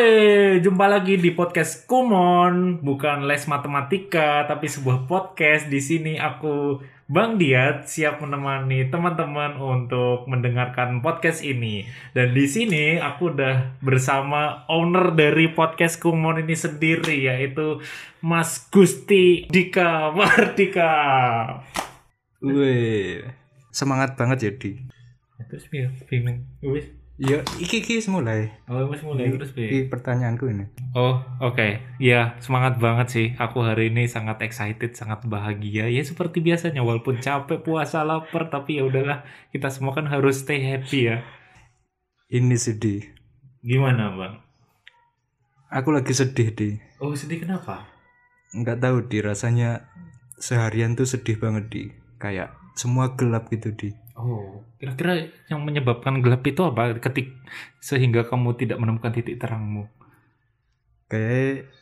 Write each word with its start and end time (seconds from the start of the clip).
Woi, 0.00 0.64
jumpa 0.64 0.88
lagi 0.88 1.20
di 1.20 1.28
podcast 1.36 1.84
Kumon, 1.84 2.80
bukan 2.80 3.28
les 3.28 3.44
matematika, 3.44 4.48
tapi 4.48 4.64
sebuah 4.64 5.04
podcast. 5.04 5.68
Di 5.68 5.76
sini 5.76 6.16
aku 6.16 6.80
Bang 7.04 7.36
Diat 7.36 7.84
siap 7.84 8.24
menemani 8.24 8.88
teman-teman 8.88 9.60
untuk 9.60 10.24
mendengarkan 10.24 11.04
podcast 11.04 11.44
ini. 11.44 11.84
Dan 12.16 12.32
di 12.32 12.48
sini 12.48 12.96
aku 12.96 13.36
udah 13.36 13.76
bersama 13.84 14.64
owner 14.72 15.12
dari 15.12 15.52
podcast 15.52 16.00
Kumon 16.00 16.40
ini 16.40 16.56
sendiri 16.56 17.28
yaitu 17.28 17.84
Mas 18.24 18.72
Gusti 18.72 19.52
Dika 19.52 20.08
Mardika. 20.16 20.92
Wih, 22.40 23.20
semangat 23.68 24.16
banget 24.16 24.48
jadi. 24.48 24.80
Terus 25.44 25.68
bingung. 26.08 26.48
Wis. 26.64 26.99
Ya, 27.20 27.44
iki 27.60 27.84
iki 27.84 28.00
mulai. 28.08 28.48
Oh, 28.64 28.80
mas 28.88 29.04
mulai 29.04 29.28
terus 29.28 29.52
Bi. 29.52 29.92
Pertanyaanku 29.92 30.48
ini. 30.56 30.64
Oh, 30.96 31.20
oke. 31.44 32.00
Ya, 32.00 32.40
semangat 32.40 32.80
banget 32.80 33.12
sih. 33.12 33.26
Aku 33.36 33.60
hari 33.60 33.92
ini 33.92 34.08
sangat 34.08 34.40
excited, 34.40 34.96
sangat 34.96 35.28
bahagia. 35.28 35.84
Ya 35.92 36.00
seperti 36.00 36.40
biasanya 36.40 36.80
walaupun 36.80 37.20
capek, 37.20 37.60
puasa, 37.60 38.08
lapar, 38.08 38.48
tapi 38.48 38.80
ya 38.80 38.88
udahlah. 38.88 39.28
Kita 39.52 39.68
semua 39.68 39.92
kan 39.92 40.08
harus 40.08 40.40
stay 40.40 40.64
happy 40.64 41.12
ya. 41.12 41.20
Ini 42.32 42.56
sedih. 42.56 43.04
Gimana, 43.60 44.16
Bang? 44.16 44.40
Aku 45.68 45.92
lagi 45.92 46.16
sedih, 46.16 46.56
Di. 46.56 46.80
Oh, 47.04 47.12
sedih 47.12 47.44
kenapa? 47.44 47.84
Enggak 48.56 48.80
tahu, 48.80 49.12
Di. 49.12 49.20
Rasanya 49.20 49.92
seharian 50.40 50.96
tuh 50.96 51.04
sedih 51.04 51.36
banget, 51.36 51.68
Di. 51.68 51.84
Kayak 52.16 52.56
semua 52.80 53.12
gelap 53.12 53.52
gitu, 53.52 53.76
Di. 53.76 53.92
Oh, 54.20 54.60
kira-kira 54.76 55.12
yang 55.48 55.64
menyebabkan 55.64 56.20
gelap 56.20 56.44
itu 56.44 56.60
apa? 56.60 56.92
Ketik 56.96 57.32
sehingga 57.80 58.22
kamu 58.22 58.52
tidak 58.54 58.76
menemukan 58.76 59.10
titik 59.10 59.36
terangmu. 59.36 59.88
Kayak 61.08 61.72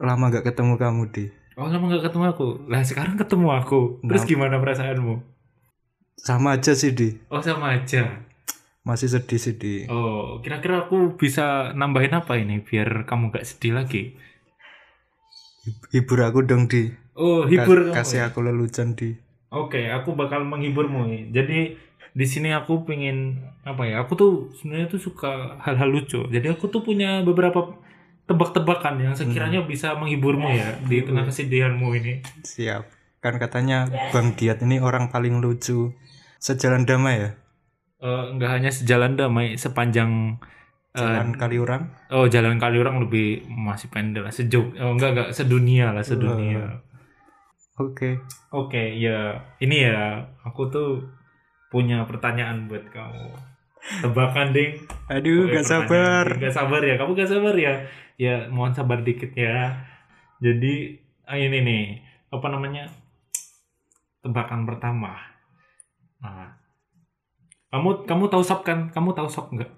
lama 0.00 0.28
gak 0.28 0.46
ketemu 0.46 0.74
kamu, 0.74 1.02
Di. 1.08 1.24
Oh, 1.54 1.68
lama 1.68 1.88
gak 1.88 2.08
ketemu 2.08 2.24
aku. 2.28 2.48
Lah 2.66 2.80
sekarang 2.80 3.14
ketemu 3.14 3.48
aku. 3.54 4.00
Terus 4.02 4.22
Nah. 4.22 4.28
gimana 4.28 4.56
perasaanmu? 4.56 5.14
Sama 6.16 6.56
aja 6.56 6.72
sih, 6.72 6.90
Di. 6.90 7.16
Oh, 7.28 7.38
sama 7.38 7.76
aja. 7.76 8.24
Masih 8.82 9.08
sedih 9.08 9.36
sih, 9.36 9.54
Di. 9.54 9.74
Oh, 9.86 10.40
kira-kira 10.40 10.84
aku 10.84 11.14
bisa 11.14 11.72
nambahin 11.72 12.14
apa 12.14 12.36
ini 12.36 12.60
biar 12.60 13.04
kamu 13.04 13.30
gak 13.30 13.44
sedih 13.44 13.76
lagi? 13.76 14.16
Hibur 15.90 16.22
aku 16.22 16.40
dong, 16.42 16.66
Di. 16.66 16.90
Oh, 17.14 17.44
Kas- 17.44 17.50
hibur 17.50 17.78
kamu 17.90 17.96
Kasih 17.96 18.18
ya? 18.22 18.26
aku 18.30 18.38
lelucon, 18.40 18.94
Di. 18.94 19.10
Oke, 19.56 19.88
aku 19.88 20.12
bakal 20.12 20.44
menghiburmu. 20.44 21.32
Jadi 21.32 21.80
di 22.16 22.26
sini 22.28 22.52
aku 22.52 22.84
pengen 22.84 23.40
apa 23.64 23.88
ya? 23.88 24.04
Aku 24.04 24.12
tuh 24.16 24.32
sebenarnya 24.60 24.92
tuh 24.92 25.00
suka 25.00 25.56
hal-hal 25.64 25.88
lucu. 25.88 26.28
Jadi 26.28 26.52
aku 26.52 26.68
tuh 26.68 26.84
punya 26.84 27.24
beberapa 27.24 27.72
tebak-tebakan 28.26 29.00
yang 29.00 29.14
sekiranya 29.16 29.62
bisa 29.64 29.94
menghiburmu 29.96 30.50
ya 30.52 30.76
di 30.84 31.00
tengah 31.00 31.24
kesedihanmu 31.24 31.88
ini. 31.96 32.20
Siap. 32.44 32.84
Kan 33.24 33.40
katanya 33.40 33.88
Bang 34.12 34.36
Diat 34.36 34.60
ini 34.60 34.76
orang 34.76 35.08
paling 35.08 35.40
lucu. 35.40 35.96
Sejalan 36.36 36.84
damai 36.84 37.16
ya? 37.16 37.30
Eh, 37.96 38.24
nggak 38.36 38.50
hanya 38.60 38.68
sejalan 38.68 39.16
damai 39.16 39.56
sepanjang 39.56 40.36
eh, 40.92 41.00
Jalan 41.00 41.32
kali 41.32 41.56
orang? 41.56 41.96
oh 42.12 42.28
jalan 42.28 42.60
kali 42.60 42.76
orang 42.76 43.00
lebih 43.00 43.48
masih 43.48 43.88
pendek 43.88 44.20
lah 44.20 44.32
sejauh 44.32 44.68
oh 44.76 44.92
enggak 44.94 45.16
enggak 45.16 45.28
sedunia 45.32 45.96
lah 45.96 46.04
sedunia. 46.04 46.84
Oke. 47.76 48.20
Oke, 48.52 48.96
ya 48.96 49.36
ini 49.60 49.84
ya 49.84 50.24
aku 50.42 50.72
tuh 50.72 51.04
punya 51.68 52.08
pertanyaan 52.08 52.70
buat 52.72 52.88
kamu. 52.88 53.36
Tebakan 54.02 54.50
ding. 54.56 54.80
Aduh, 55.12 55.46
Oke, 55.46 55.60
gak 55.60 55.66
sabar. 55.68 56.24
Gak 56.40 56.54
sabar 56.56 56.80
ya. 56.82 56.96
Kamu 56.98 57.12
gak 57.14 57.30
sabar 57.30 57.54
ya? 57.54 57.74
Ya, 58.16 58.48
mohon 58.48 58.72
sabar 58.72 59.04
dikit 59.04 59.30
ya. 59.36 59.76
Jadi, 60.40 60.96
ah, 61.28 61.36
ini 61.36 61.60
nih, 61.62 61.84
apa 62.32 62.46
namanya? 62.48 62.88
Tebakan 64.24 64.64
pertama. 64.66 65.14
Nah, 66.18 66.56
kamu 67.70 68.08
kamu 68.08 68.24
tahu 68.32 68.42
sop 68.42 68.64
kan? 68.64 68.88
Kamu 68.90 69.12
tahu 69.14 69.28
sop 69.28 69.52
nggak? 69.52 69.70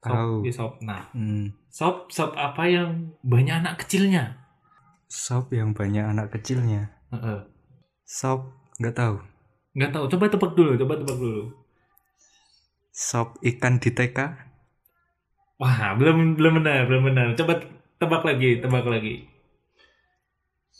Sop, 0.00 0.12
Tahu. 0.14 0.34
iya, 0.46 0.52
sop. 0.54 0.72
Nah, 0.84 1.02
Hmm. 1.16 1.50
sop 1.72 2.12
sop 2.12 2.36
apa 2.36 2.68
yang 2.68 3.16
banyak 3.24 3.64
anak 3.64 3.82
kecilnya? 3.82 4.38
Sop 5.10 5.50
yang 5.50 5.74
banyak 5.74 6.04
anak 6.06 6.30
kecilnya. 6.30 6.99
Heeh. 7.10 7.40
Sop 8.06 8.40
nggak 8.78 8.94
tahu. 8.96 9.16
Nggak 9.74 9.92
tahu. 9.94 10.04
Coba 10.10 10.24
tebak 10.30 10.52
dulu. 10.54 10.72
Coba 10.78 10.94
tebak 10.98 11.18
dulu. 11.18 11.42
Sop 12.90 13.38
ikan 13.42 13.78
di 13.78 13.90
TK. 13.90 14.18
Wah, 15.60 15.92
belum 15.94 16.40
belum 16.40 16.64
benar, 16.64 16.88
belum 16.88 17.02
benar. 17.12 17.26
Coba 17.36 17.60
tebak 18.00 18.22
lagi, 18.24 18.58
tebak 18.64 18.86
lagi. 18.88 19.28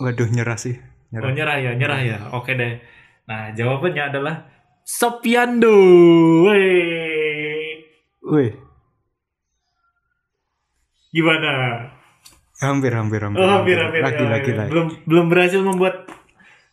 Waduh 0.00 0.28
nyerah 0.32 0.56
sih. 0.56 0.80
Oh, 1.12 1.18
Nyerah. 1.18 1.30
nyerah 1.34 1.56
ya, 1.58 1.70
nyerah 1.76 2.00
ya. 2.00 2.18
Oke 2.32 2.54
deh. 2.56 2.80
Nah, 3.28 3.52
jawabannya 3.52 4.14
adalah 4.14 4.34
Sopiando. 4.86 5.74
Wey. 6.48 7.82
Wih, 8.20 8.52
Gimana? 11.10 11.50
hampir 12.60 12.92
hampir 12.92 13.18
hampir. 13.24 13.40
Oh, 13.40 13.48
hampir 13.48 13.74
hampir. 13.80 14.00
Lagi 14.04 14.22
ya, 14.22 14.30
lagi 14.30 14.52
lagi. 14.54 14.70
Belum 14.70 14.86
belum 15.08 15.26
berhasil 15.32 15.60
membuat 15.64 16.06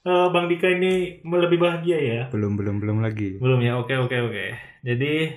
eh, 0.07 0.28
Bang 0.31 0.47
Dika 0.47 0.72
ini 0.72 1.19
lebih 1.28 1.59
bahagia 1.59 2.00
ya. 2.00 2.22
Belum 2.31 2.56
belum 2.56 2.79
belum 2.79 3.03
lagi. 3.03 3.35
Belum 3.44 3.59
ya. 3.59 3.75
Oke, 3.75 4.00
oke, 4.00 4.16
oke. 4.31 4.45
Jadi 4.88 5.28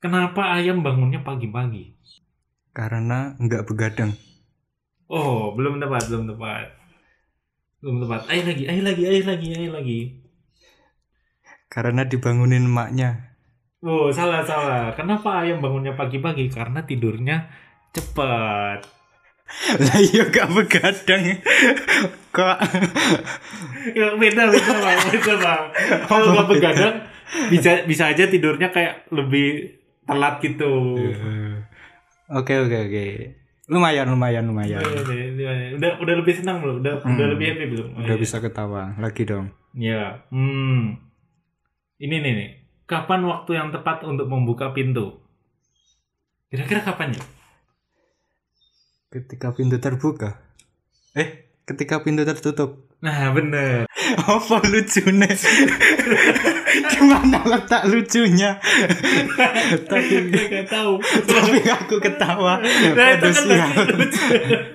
kenapa 0.00 0.56
ayam 0.56 0.80
bangunnya 0.80 1.20
pagi-pagi? 1.20 1.92
Karena 2.72 3.36
nggak 3.36 3.68
begadang. 3.68 4.16
Oh, 5.12 5.52
belum 5.52 5.76
tepat, 5.76 6.08
belum 6.08 6.24
tepat. 6.32 6.66
Belum 7.84 7.96
tepat. 8.00 8.20
Ayo 8.32 8.42
lagi, 8.48 8.64
ayo 8.64 8.80
lagi, 8.80 9.02
ayo 9.04 9.22
lagi, 9.28 9.48
ayo 9.52 9.70
lagi. 9.76 10.00
Karena 11.68 12.08
dibangunin 12.08 12.64
emaknya. 12.64 13.36
Oh, 13.84 14.08
salah, 14.08 14.40
salah. 14.46 14.94
Kenapa 14.96 15.44
ayam 15.44 15.60
bangunnya 15.60 15.92
pagi-pagi? 15.92 16.48
Karena 16.48 16.80
tidurnya 16.86 17.50
cepat. 17.92 19.01
Lah 19.78 19.98
iya 19.98 20.22
gak 20.26 20.48
begadang. 20.50 21.22
Kok 22.28 22.56
Ya, 23.92 24.14
beda, 24.14 24.42
beda, 24.46 24.72
bang. 24.74 24.98
Beda, 25.10 25.34
bang. 25.36 25.62
Kalau 26.06 26.24
nggak 26.32 26.48
begadang, 26.48 26.94
bisa 27.48 27.82
bisa 27.82 28.04
aja 28.06 28.24
tidurnya 28.24 28.70
kayak 28.70 29.10
lebih 29.10 29.74
telat 30.02 30.38
gitu. 30.38 30.96
Oke 32.28 32.54
oke 32.58 32.76
oke. 32.80 33.04
Lumayan 33.66 34.06
lumayan 34.08 34.44
lumayan. 34.44 34.82
Udah 35.76 35.98
udah 35.98 36.14
lebih 36.16 36.34
senang 36.34 36.60
belum? 36.60 36.80
Udah 36.80 36.94
udah 37.00 37.10
Hmm. 37.26 37.32
lebih 37.34 37.46
happy 37.48 37.64
belum? 37.68 37.88
Oh, 37.92 38.00
Udah 38.00 38.16
iya. 38.16 38.22
bisa 38.22 38.36
ketawa 38.38 38.94
lagi 38.96 39.22
dong. 39.22 39.50
Ya. 39.72 40.22
Hmm. 40.28 40.98
Ini 41.96 42.16
nih 42.18 42.32
nih. 42.32 42.50
Kapan 42.84 43.24
waktu 43.24 43.56
yang 43.56 43.68
tepat 43.70 44.02
untuk 44.02 44.26
membuka 44.26 44.70
pintu? 44.70 45.22
Kira-kira 46.48 46.82
kapan 46.82 47.16
ya? 47.16 47.22
Ketika 49.12 49.52
pintu 49.52 49.76
terbuka. 49.76 50.40
Eh, 51.12 51.44
ketika 51.68 52.00
pintu 52.00 52.24
tertutup. 52.24 52.88
Nah, 53.04 53.28
bener. 53.36 53.84
Apa 54.24 54.64
lucunya? 54.64 55.28
Gimana 56.88 57.44
letak 57.44 57.92
lucunya? 57.92 58.56
tapi 59.90 60.32
Gak 60.32 60.64
tahu. 60.64 60.96
tapi 61.28 61.60
aku 61.60 62.00
ketawa. 62.00 62.56
Nah, 62.96 63.08
itu 63.20 63.28
kan 63.36 63.84
lucu. 64.00 64.24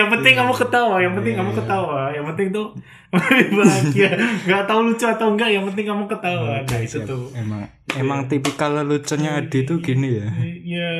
yang 0.00 0.08
penting 0.10 0.34
kamu 0.36 0.52
ketawa, 0.54 0.96
yang 0.98 1.14
penting 1.14 1.34
kamu 1.36 1.50
ketawa, 1.54 2.10
yang 2.10 2.24
penting 2.32 2.48
tuh 2.50 2.68
bahagia. 3.58 4.10
Gak 4.46 4.64
tahu 4.70 4.80
lucu 4.90 5.06
atau 5.06 5.34
enggak, 5.34 5.50
yang 5.50 5.64
penting 5.66 5.86
kamu 5.86 6.04
ketawa. 6.06 6.62
Nah 6.62 6.80
itu 6.80 6.98
tuh. 7.02 7.30
Emang 7.34 7.66
emang 7.98 8.20
tipikal 8.30 8.86
lucunya 8.86 9.40
Adi 9.42 9.66
tuh 9.66 9.82
gini 9.82 10.22
ya. 10.22 10.26
Ya, 10.62 10.90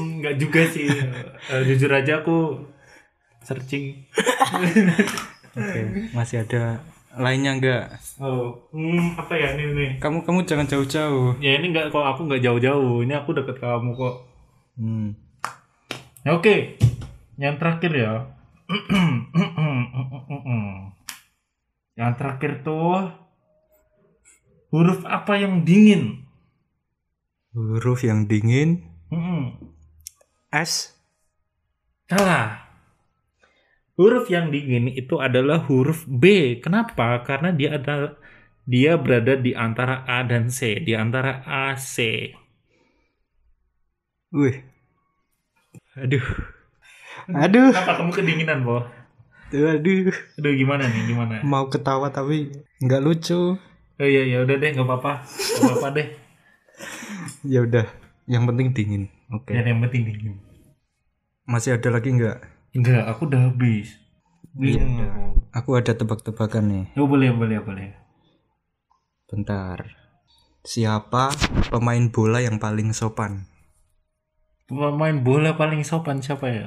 nggak 0.00 0.40
juga 0.40 0.64
sih. 0.68 0.88
Eh, 1.52 1.62
jujur 1.68 1.92
aja 1.92 2.24
aku 2.24 2.64
searching. 3.44 4.08
Oke, 5.54 5.80
masih 6.16 6.42
ada 6.42 6.80
lainnya 7.14 7.54
enggak? 7.54 7.84
Oh, 8.18 8.58
hmm, 8.74 9.14
apa 9.14 9.38
ya 9.38 9.54
ini 9.54 9.64
nih? 9.70 9.90
Kamu 10.02 10.26
kamu 10.26 10.48
jangan 10.48 10.66
jauh-jauh. 10.66 11.38
Ya 11.38 11.60
ini 11.60 11.70
nggak 11.70 11.94
kok 11.94 12.02
aku 12.02 12.26
nggak 12.26 12.42
jauh-jauh. 12.42 13.06
Ini 13.06 13.14
aku 13.22 13.36
deket 13.36 13.60
kamu 13.62 13.94
kok. 13.94 14.16
Hmm. 14.74 15.14
Ya, 16.24 16.32
Oke, 16.32 16.80
yang 17.38 17.54
terakhir 17.60 17.92
ya. 17.94 18.12
yang 22.00 22.12
terakhir 22.18 22.64
tuh 22.66 23.12
huruf 24.74 25.00
apa 25.06 25.38
yang 25.38 25.62
dingin? 25.62 26.26
Huruf 27.54 28.02
yang 28.04 28.26
dingin 28.30 28.70
Mm-mm. 29.10 29.42
S 30.50 30.94
Salah. 32.10 32.46
Huruf 33.98 34.26
yang 34.30 34.46
dingin 34.54 34.86
itu 35.00 35.14
adalah 35.26 35.58
huruf 35.68 36.00
B. 36.06 36.24
Kenapa? 36.64 37.22
Karena 37.26 37.50
dia 37.58 37.70
ada 37.78 37.94
dia 38.66 38.92
berada 39.04 39.34
di 39.36 39.52
antara 39.66 39.94
A 40.08 40.18
dan 40.30 40.48
C, 40.50 40.80
di 40.86 40.92
antara 40.96 41.42
A 41.46 41.76
C. 41.78 41.94
Wih, 44.32 44.64
Aduh. 45.96 46.24
Aduh. 47.32 47.72
Kenapa 47.72 47.92
kamu 47.96 48.12
kedinginan, 48.12 48.58
Bo? 48.66 48.84
Aduh. 49.54 50.12
Aduh, 50.12 50.52
gimana 50.52 50.84
nih? 50.84 51.02
Gimana? 51.08 51.40
Mau 51.40 51.70
ketawa 51.72 52.12
tapi 52.12 52.52
nggak 52.84 53.00
lucu. 53.00 53.56
Oh 53.94 54.08
iya, 54.08 54.26
ya 54.26 54.42
udah 54.42 54.56
deh, 54.58 54.70
nggak 54.74 54.84
apa-apa. 54.84 55.22
Nggak 55.24 55.72
apa-apa 55.72 55.88
deh. 55.94 56.08
Ya 57.46 57.60
udah. 57.64 57.86
Yang 58.28 58.44
penting 58.50 58.68
dingin. 58.74 59.04
Oke. 59.32 59.54
Yang 59.54 59.66
yang 59.72 59.80
penting 59.86 60.02
dingin. 60.04 60.34
Masih 61.48 61.76
ada 61.76 61.88
lagi 61.92 62.08
nggak? 62.12 62.38
Enggak, 62.74 63.04
aku 63.06 63.30
udah 63.30 63.40
habis. 63.52 63.94
Iya. 64.58 64.82
Iya. 64.82 65.08
Aku 65.54 65.78
ada 65.78 65.94
tebak-tebakan 65.94 66.64
nih. 66.66 66.84
Oh, 66.98 67.06
boleh, 67.06 67.30
boleh, 67.30 67.62
boleh. 67.62 67.94
Bentar. 69.30 69.94
Siapa 70.64 71.30
pemain 71.68 72.04
bola 72.08 72.40
yang 72.40 72.56
paling 72.56 72.90
sopan? 72.96 73.46
Pemain 74.64 75.14
bola 75.20 75.54
paling 75.54 75.84
sopan 75.84 76.24
siapa 76.24 76.48
ya? 76.48 76.66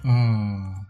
Hmm. 0.00 0.80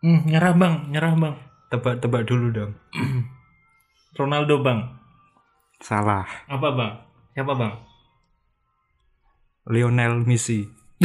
Hmm, 0.00 0.20
nyerah 0.24 0.56
bang, 0.56 0.88
nyerah 0.88 1.12
bang. 1.12 1.36
Tebak-tebak 1.68 2.24
dulu 2.24 2.48
dong. 2.48 2.72
Ronaldo 4.18 4.64
bang. 4.64 4.80
Salah. 5.84 6.24
Apa 6.48 6.72
bang? 6.72 6.92
Siapa 7.36 7.52
bang? 7.52 7.76
Lionel 9.68 10.24
Messi. 10.24 10.64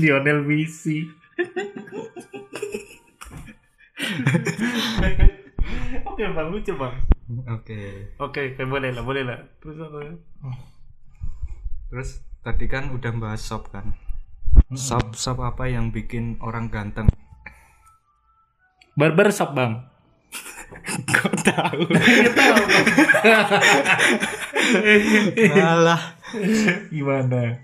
Lionel 0.00 0.44
Messi. 0.44 1.08
Oke 6.04 6.24
bang, 6.30 6.46
lucu 6.52 6.76
bang. 6.76 6.94
Oke. 7.48 8.12
Oke, 8.20 8.52
oke 8.52 8.62
boleh 8.68 8.92
lah, 8.92 9.02
boleh 9.02 9.24
lah. 9.24 9.40
Terus 9.58 9.80
apa? 9.80 9.98
Terus 11.88 12.20
tadi 12.44 12.68
kan 12.68 12.92
udah 12.92 13.10
bahas 13.16 13.42
sop 13.42 13.72
kan. 13.72 14.03
Sop 14.74 15.14
sop 15.14 15.38
apa 15.44 15.70
yang 15.70 15.94
bikin 15.94 16.38
orang 16.42 16.70
ganteng? 16.72 17.06
Barber 18.94 19.30
shop 19.30 19.54
bang. 19.54 19.86
Kok 21.14 21.34
tahu? 21.46 21.82
Tahu 22.38 22.62
bang. 22.66 22.88
Alah. 25.58 26.02
Gimana? 26.90 27.58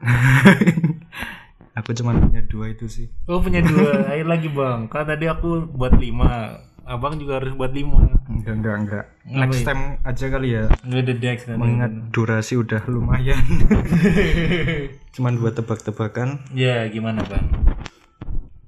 Aku 1.80 1.96
cuma 1.96 2.12
punya 2.18 2.42
dua 2.44 2.74
itu 2.74 2.90
sih. 2.90 3.06
Oh 3.30 3.40
punya 3.40 3.62
dua, 3.64 4.04
air 4.10 4.26
lagi 4.26 4.50
bang. 4.50 4.90
Kan 4.90 5.06
tadi 5.06 5.30
aku 5.30 5.64
buat 5.70 5.96
lima. 5.96 6.60
Abang 6.90 7.22
juga 7.22 7.38
harus 7.38 7.54
buat 7.54 7.70
lima. 7.70 8.02
Enggak 8.26 8.54
enggak 8.58 8.76
enggak. 8.82 9.04
Next 9.30 9.62
time 9.62 10.02
aja 10.02 10.26
kali 10.26 10.58
ya. 10.58 10.66
Ada 10.82 11.14
Dex 11.14 11.46
nanti. 11.46 11.62
Mengingat 11.62 11.92
durasi 12.10 12.58
udah 12.58 12.82
lumayan. 12.90 13.38
Cuman 15.14 15.38
buat 15.38 15.54
tebak-tebakan. 15.54 16.50
Ya 16.50 16.90
gimana 16.90 17.22
bang? 17.30 17.46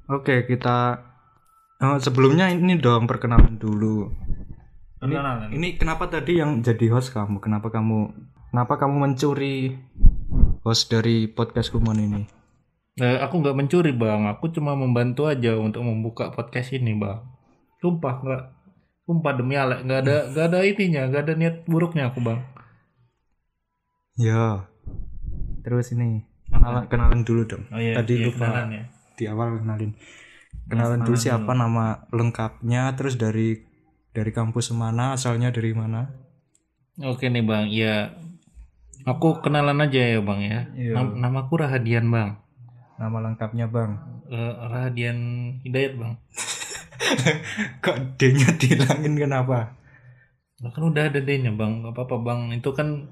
Oke, 0.06 0.46
kita 0.46 1.02
oh, 1.82 1.98
sebelumnya 1.98 2.46
ini 2.54 2.78
dong 2.78 3.10
perkenalan 3.10 3.58
dulu. 3.58 4.14
Perkenalan. 5.02 5.50
Ini 5.50 5.74
kenapa 5.74 6.06
tadi 6.06 6.38
yang 6.38 6.62
jadi 6.62 6.94
host 6.94 7.10
kamu? 7.10 7.42
Kenapa 7.42 7.74
kamu 7.74 8.06
kenapa 8.54 8.78
kamu 8.78 9.02
mencuri 9.02 9.82
host 10.62 10.94
dari 10.94 11.26
podcast 11.26 11.74
Kumon 11.74 11.98
ini? 11.98 12.22
Eh, 13.02 13.18
aku 13.18 13.42
nggak 13.42 13.56
mencuri 13.58 13.90
bang, 13.90 14.30
aku 14.30 14.52
cuma 14.54 14.78
membantu 14.78 15.26
aja 15.26 15.58
untuk 15.58 15.82
membuka 15.82 16.30
podcast 16.30 16.70
ini 16.70 16.94
bang. 16.94 17.31
Sumpah 17.82 18.14
nggak, 18.22 18.42
sumpah 19.04 19.32
demi 19.34 19.58
Allah 19.58 19.82
nggak 19.82 20.00
ada 20.06 20.16
nggak 20.30 20.46
ada 20.46 20.58
ininya, 20.62 21.02
nggak 21.10 21.22
ada 21.26 21.34
niat 21.34 21.56
buruknya 21.66 22.14
aku 22.14 22.22
bang. 22.22 22.40
Ya. 24.14 24.70
Terus 25.66 25.90
ini 25.94 26.22
kenalan, 26.46 26.84
kenalan 26.86 27.20
dulu 27.26 27.42
dong. 27.46 27.64
Oh 27.74 27.80
iya, 27.82 27.98
Tadi 27.98 28.12
iya, 28.18 28.26
lupa 28.30 28.46
kenalan 28.46 28.68
ya. 28.70 28.84
di 29.18 29.24
awal 29.26 29.48
kenalin. 29.58 29.92
Kenalan 30.70 31.00
dulu 31.02 31.16
siapa 31.18 31.52
nama 31.58 32.06
lengkapnya, 32.14 32.94
terus 32.94 33.18
dari 33.18 33.66
dari 34.12 34.30
kampus 34.30 34.70
mana, 34.76 35.16
asalnya 35.16 35.50
dari 35.50 35.74
mana? 35.74 36.06
Oke 37.02 37.26
nih 37.32 37.42
bang, 37.42 37.66
ya 37.72 38.12
aku 39.08 39.42
kenalan 39.42 39.80
aja 39.82 40.18
ya 40.18 40.20
bang 40.22 40.40
ya. 40.44 40.60
Iya. 40.76 40.92
Nam- 40.94 41.16
namaku 41.18 41.64
Rahadian 41.64 42.12
bang, 42.12 42.36
Nama 43.00 43.18
lengkapnya 43.18 43.66
Bang. 43.66 43.98
Eh, 44.30 44.54
Rahadian 44.70 45.18
Hidayat 45.66 45.98
bang. 45.98 46.14
Kok 47.84 47.96
D-nya 48.18 48.48
dihilangin 48.56 49.14
kenapa? 49.18 49.76
Nah, 50.62 50.70
kan 50.70 50.82
udah 50.86 51.10
ada 51.10 51.18
D-nya 51.18 51.50
bang, 51.54 51.82
nggak 51.82 51.94
apa-apa 51.94 52.16
bang. 52.22 52.40
Itu 52.54 52.70
kan 52.72 53.10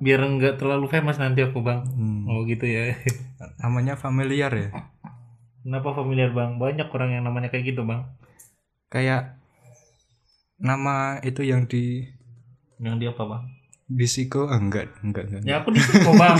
biar 0.00 0.24
nggak 0.24 0.56
terlalu 0.56 0.88
famous 0.88 1.20
nanti 1.20 1.44
aku 1.44 1.60
bang. 1.60 1.84
Hmm. 1.84 2.24
Oh 2.24 2.48
gitu 2.48 2.64
ya. 2.64 2.96
Namanya 3.60 4.00
familiar 4.00 4.48
ya. 4.48 4.68
Kenapa 5.60 5.92
familiar 5.92 6.32
bang? 6.32 6.56
Banyak 6.56 6.88
orang 6.88 7.20
yang 7.20 7.24
namanya 7.28 7.52
kayak 7.52 7.76
gitu 7.76 7.84
bang. 7.84 8.08
Kayak 8.88 9.36
nama 10.56 11.20
itu 11.20 11.44
yang 11.44 11.68
di 11.68 12.08
Yang 12.80 12.94
dia 12.96 13.10
apa 13.12 13.24
bang? 13.28 13.44
Bisiko 13.90 14.48
ah, 14.48 14.56
enggak 14.56 14.88
enggak 15.04 15.28
enggak. 15.28 15.42
Ya 15.44 15.60
aku 15.60 15.76
di 15.76 15.82
Siko 15.84 16.10
bang. 16.16 16.38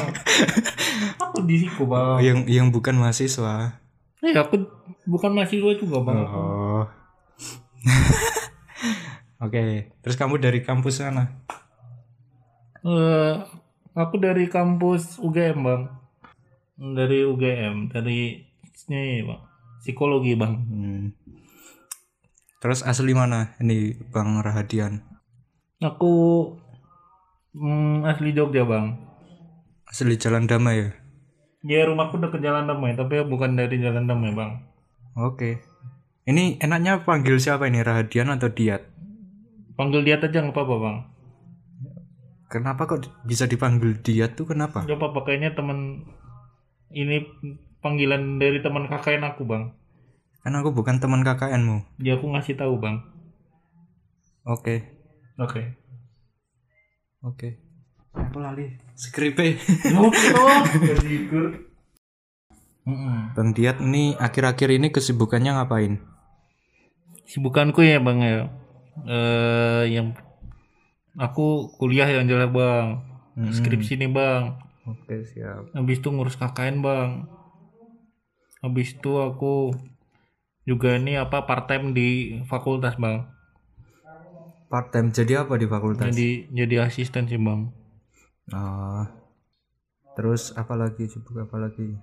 aku 1.29 1.39
di 1.45 1.57
Siko 1.61 1.83
bang. 1.85 2.17
yang 2.25 2.39
yang 2.49 2.67
bukan 2.73 2.97
mahasiswa. 2.97 3.77
Eh 4.25 4.33
aku 4.33 4.57
bukan 5.05 5.37
mahasiswa 5.37 5.73
juga 5.77 5.99
bang. 6.01 6.17
Oh. 6.25 6.60
Oke, 9.45 9.89
terus 10.05 10.17
kamu 10.21 10.37
dari 10.37 10.61
kampus 10.61 11.01
sana? 11.01 11.41
Eh, 12.85 13.35
aku 13.97 14.15
dari 14.21 14.49
kampus 14.49 15.21
UGM 15.21 15.59
bang. 15.65 15.83
Dari 16.81 17.25
UGM, 17.25 17.93
dari 17.93 18.41
ini 18.89 19.25
bang. 19.25 19.41
Psikologi 19.81 20.37
bang. 20.37 20.55
Hmm. 20.61 21.05
Terus 22.61 22.85
asli 22.85 23.17
mana? 23.17 23.57
Ini 23.57 23.97
Bang 24.13 24.37
Rahadian. 24.45 25.01
Aku 25.81 26.13
hmm, 27.57 28.05
asli 28.05 28.37
Jogja 28.37 28.69
bang. 28.69 29.01
Asli 29.89 30.21
Jalan 30.21 30.45
Damai 30.45 30.77
ya? 30.85 30.89
Ya 31.65 31.89
rumahku 31.89 32.21
udah 32.21 32.29
ke 32.29 32.41
Jalan 32.41 32.69
Damai, 32.69 32.97
tapi 32.97 33.21
bukan 33.25 33.57
dari 33.57 33.81
Jalan 33.81 34.05
Damai 34.05 34.37
bang. 34.37 34.61
Oke. 35.17 35.70
Ini 36.31 36.63
enaknya 36.63 37.03
panggil 37.03 37.43
siapa 37.43 37.67
ini? 37.67 37.83
Rahadian 37.83 38.31
atau 38.31 38.47
Diat? 38.47 38.87
Panggil 39.75 40.07
dia 40.07 40.15
aja 40.15 40.31
nggak 40.31 40.55
apa-apa 40.55 40.77
bang. 40.79 40.97
Kenapa 42.47 42.87
kok 42.87 43.03
bisa 43.27 43.51
dipanggil 43.51 43.99
Diat 43.99 44.39
tuh 44.39 44.47
kenapa? 44.47 44.87
Gak 44.87 44.95
apa-apa 44.95 45.27
kayaknya 45.27 45.59
teman 45.59 46.07
ini 46.95 47.27
panggilan 47.83 48.39
dari 48.39 48.63
teman 48.63 48.87
KKN 48.87 49.27
aku 49.27 49.43
bang. 49.43 49.75
Kan 50.47 50.55
aku 50.55 50.71
bukan 50.71 51.03
teman 51.03 51.27
KKNmu. 51.27 51.99
Dia 51.99 52.15
aku 52.15 52.31
ngasih 52.31 52.55
tahu 52.55 52.79
bang. 52.79 53.03
Oke. 54.47 54.87
Oke. 55.35 55.75
Oke. 57.27 57.59
Aku 58.15 58.39
lali. 58.39 58.79
Skripe. 58.95 59.59
Mm-mm. 62.87 63.35
Bang 63.35 63.51
Diat 63.51 63.83
ini 63.83 64.15
akhir-akhir 64.15 64.79
ini 64.79 64.95
kesibukannya 64.95 65.59
ngapain? 65.59 66.10
Sibukanku 67.31 67.81
ya 67.87 68.03
bang 68.03 68.19
ya. 68.27 68.39
Eh 69.07 69.85
yang 69.95 70.19
aku 71.15 71.71
kuliah 71.79 72.11
yang 72.11 72.27
jelas 72.27 72.51
bang. 72.51 72.99
Mm-mm. 73.39 73.55
Skripsi 73.55 73.95
nih 74.03 74.11
bang. 74.11 74.59
Oke, 74.91 75.23
siap. 75.31 75.71
Habis 75.71 76.03
itu 76.03 76.09
ngurus 76.11 76.35
KKN 76.35 76.83
bang. 76.83 77.11
Habis 78.61 78.99
itu 78.99 79.13
aku 79.23 79.71
juga 80.67 80.99
ini 80.99 81.15
apa 81.17 81.47
part 81.47 81.71
time 81.71 81.95
di 81.95 82.43
fakultas 82.51 82.99
bang. 82.99 83.31
Part 84.67 84.91
time 84.91 85.15
jadi 85.15 85.47
apa 85.47 85.55
di 85.55 85.67
fakultas? 85.71 86.11
Jadi 86.11 86.51
jadi 86.51 86.87
asisten 86.87 87.31
sih 87.31 87.39
bang. 87.39 87.71
Oh. 88.51 89.07
Terus 90.19 90.51
apa 90.59 90.75
lagi 90.75 91.07
sibuk 91.07 91.39
apa 91.39 91.57
lagi? 91.63 91.95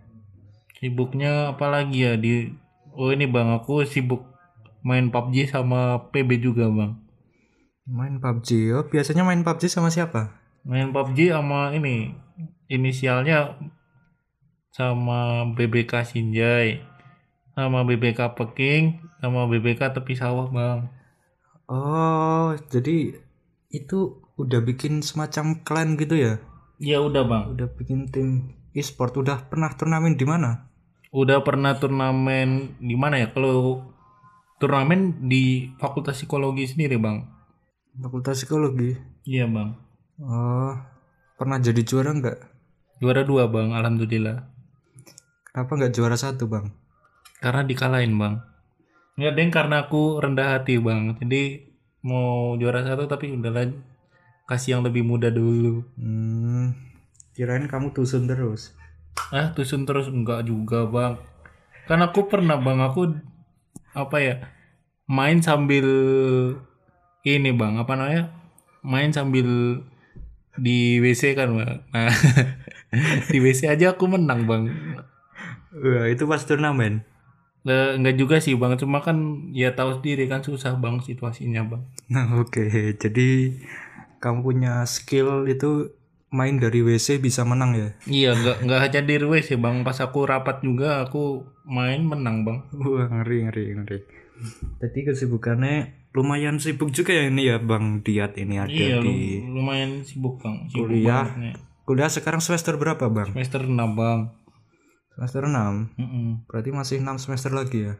Sibuknya 0.80 1.52
apa 1.52 1.68
lagi 1.68 2.08
ya 2.08 2.16
di 2.16 2.56
Oh 2.98 3.14
ini 3.14 3.30
bang 3.30 3.54
aku 3.54 3.86
sibuk 3.86 4.37
main 4.84 5.10
PUBG 5.10 5.50
sama 5.50 6.12
PB 6.12 6.42
juga 6.42 6.68
bang. 6.70 7.08
Main 7.88 8.20
PUBG. 8.20 8.76
Oh, 8.76 8.84
biasanya 8.84 9.24
main 9.24 9.48
PUBG 9.48 9.72
sama 9.72 9.88
siapa? 9.88 10.36
Main 10.68 10.92
PUBG 10.92 11.32
sama 11.32 11.72
ini 11.72 12.12
inisialnya 12.68 13.56
sama 14.76 15.48
BBK 15.56 16.04
Sinjai 16.04 16.84
sama 17.56 17.82
BBK 17.88 18.38
Peking 18.38 19.02
sama 19.24 19.48
BBK 19.48 19.96
tepi 19.96 20.14
sawah 20.14 20.52
bang. 20.52 20.92
Oh, 21.72 22.54
jadi 22.70 23.18
itu 23.72 24.22
udah 24.38 24.62
bikin 24.62 25.00
semacam 25.00 25.64
klan 25.64 25.96
gitu 25.96 26.20
ya? 26.20 26.44
Ya 26.78 27.00
udah 27.00 27.24
bang. 27.24 27.44
Udah 27.56 27.68
bikin 27.72 28.12
tim 28.12 28.54
e-sport. 28.76 29.16
Udah 29.18 29.48
pernah 29.48 29.74
turnamen 29.74 30.20
di 30.20 30.28
mana? 30.28 30.70
Udah 31.10 31.42
pernah 31.42 31.74
turnamen 31.80 32.78
di 32.78 32.94
mana 33.00 33.18
ya? 33.18 33.32
Kalau 33.32 33.96
turnamen 34.58 35.30
di 35.30 35.70
Fakultas 35.78 36.18
Psikologi 36.18 36.66
sendiri 36.66 36.98
bang. 36.98 37.22
Fakultas 37.98 38.42
psikologi. 38.42 38.94
Iya 39.26 39.50
bang. 39.50 39.74
Oh, 40.22 40.74
pernah 41.38 41.58
jadi 41.58 41.82
juara 41.82 42.14
nggak? 42.14 42.38
Juara 43.02 43.26
dua 43.26 43.50
bang, 43.50 43.74
alhamdulillah. 43.74 44.50
Kenapa 45.50 45.72
nggak 45.74 45.94
juara 45.94 46.18
satu 46.18 46.46
bang? 46.46 46.70
Karena 47.42 47.66
dikalahin 47.66 48.14
bang. 48.18 48.42
Ya 49.18 49.34
deng 49.34 49.50
karena 49.50 49.90
aku 49.90 50.22
rendah 50.22 50.58
hati 50.58 50.78
bang. 50.78 51.18
Jadi 51.18 51.74
mau 52.06 52.54
juara 52.62 52.86
satu 52.86 53.10
tapi 53.10 53.34
udahlah 53.34 53.74
kasih 54.46 54.78
yang 54.78 54.86
lebih 54.86 55.02
muda 55.02 55.34
dulu. 55.34 55.82
Hmm, 55.98 56.78
kirain 57.34 57.66
kamu 57.66 57.98
tusun 57.98 58.30
terus. 58.30 58.78
Ah 59.34 59.54
tusun 59.58 59.90
terus 59.90 60.06
enggak 60.10 60.46
juga 60.46 60.86
bang. 60.86 61.18
Kan 61.90 62.06
aku 62.06 62.30
pernah 62.30 62.62
bang 62.62 62.78
aku 62.82 63.18
apa 63.98 64.18
ya 64.22 64.36
main 65.10 65.42
sambil 65.42 65.88
ini 67.26 67.52
bang 67.52 67.82
apa 67.82 67.98
namanya 67.98 68.30
main 68.86 69.10
sambil 69.10 69.82
di 70.58 70.98
WC 71.02 71.38
kan 71.38 71.54
bang. 71.54 71.82
Nah 71.94 72.12
di 73.32 73.38
WC 73.42 73.70
aja 73.70 73.94
aku 73.94 74.10
menang 74.10 74.46
bang. 74.50 74.64
Wah 75.78 76.06
itu 76.10 76.26
pas 76.26 76.42
turnamen. 76.42 77.06
Enggak 77.68 78.16
juga 78.16 78.36
sih 78.40 78.56
bang, 78.56 78.80
cuma 78.80 79.04
kan 79.04 79.52
ya 79.52 79.76
tahu 79.76 80.00
sendiri 80.00 80.32
kan 80.32 80.40
susah 80.40 80.80
bang 80.80 81.04
situasinya 81.04 81.68
bang. 81.68 81.84
Nah 82.08 82.26
oke, 82.42 82.96
jadi 82.96 83.60
kamu 84.24 84.40
punya 84.42 84.88
skill 84.88 85.46
itu 85.46 85.94
main 86.30 86.56
dari 86.56 86.80
WC 86.80 87.18
bisa 87.18 87.42
menang 87.42 87.72
ya? 87.72 87.90
Iya, 88.04 88.30
enggak 88.34 88.58
enggak 88.62 88.80
hanya 88.82 89.02
di 89.02 89.16
WC 89.18 89.56
bang, 89.56 89.82
pas 89.82 89.98
aku 89.98 90.24
rapat 90.24 90.60
juga 90.60 91.02
aku 91.02 91.42
main 91.64 92.02
menang 92.02 92.44
bang. 92.44 92.58
Wah 92.74 93.08
ngeri 93.08 93.46
ngeri 93.46 93.66
ngeri. 93.76 94.00
Jadi 94.78 95.00
kesibukannya 95.04 95.76
lumayan 96.12 96.58
sibuk 96.58 96.90
juga 96.90 97.10
ya 97.12 97.26
ini 97.26 97.46
ya 97.46 97.58
Bang 97.58 98.02
Diat 98.02 98.36
ini 98.36 98.56
ada 98.56 98.70
Iya, 98.70 99.00
di 99.00 99.40
lu- 99.40 99.56
lumayan 99.56 100.02
sibuk 100.02 100.38
bang. 100.40 100.66
Sibuk 100.68 100.88
Kuliah. 100.88 101.26
banget 101.26 101.38
nih. 101.38 101.56
kuliah 101.84 102.10
sekarang 102.10 102.38
semester 102.38 102.76
berapa 102.76 103.08
Bang? 103.08 103.32
Semester 103.32 103.64
6 103.64 103.72
bang. 103.94 104.20
Semester 105.10 105.42
6. 105.44 105.96
Mm-mm. 105.96 106.28
Berarti 106.46 106.70
masih 106.70 107.00
6 107.00 107.16
semester 107.18 107.50
lagi 107.50 107.80
ya? 107.82 107.94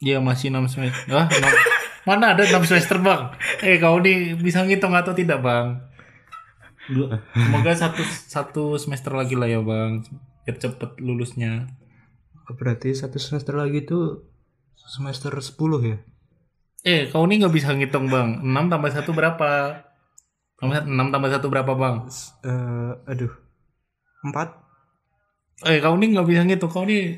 Iya 0.00 0.18
masih 0.18 0.48
6 0.48 0.64
semester. 0.66 1.04
Ah, 1.08 1.28
enam- 1.28 1.60
mana 2.02 2.32
ada 2.32 2.42
6 2.42 2.64
semester 2.64 2.98
bang? 2.98 3.30
Eh 3.60 3.76
kau 3.76 3.98
nih 3.98 4.34
bisa 4.34 4.62
ngitung 4.62 4.92
atau 4.92 5.12
tidak 5.12 5.38
bang? 5.38 5.78
Semoga 7.32 7.72
satu 7.72 8.02
satu 8.04 8.64
semester 8.76 9.16
lagi 9.16 9.34
lah 9.38 9.48
ya 9.48 9.60
bang, 9.64 10.04
biar 10.44 10.56
cepet 10.60 11.00
lulusnya. 11.00 11.68
Berarti 12.44 12.92
satu 12.92 13.16
semester 13.16 13.56
lagi 13.56 13.88
itu 13.88 14.28
semester 14.76 15.32
10 15.32 15.56
ya? 15.80 15.96
Eh, 16.84 17.08
kau 17.08 17.24
ini 17.24 17.40
nggak 17.40 17.54
bisa 17.56 17.72
ngitung 17.72 18.12
bang. 18.12 18.44
6 18.44 18.68
tambah 18.68 18.90
1 18.92 19.08
berapa? 19.16 19.80
6 20.60 20.84
tambah 21.08 21.30
1 21.32 21.48
berapa 21.48 21.72
bang? 21.72 21.96
Eh 22.44 22.92
aduh. 23.08 23.32
4 24.28 24.64
Eh, 25.64 25.80
kau 25.80 25.96
ini 25.96 26.12
nggak 26.12 26.28
bisa 26.28 26.42
ngitung. 26.44 26.68
Kau 26.68 26.84
ini 26.84 27.16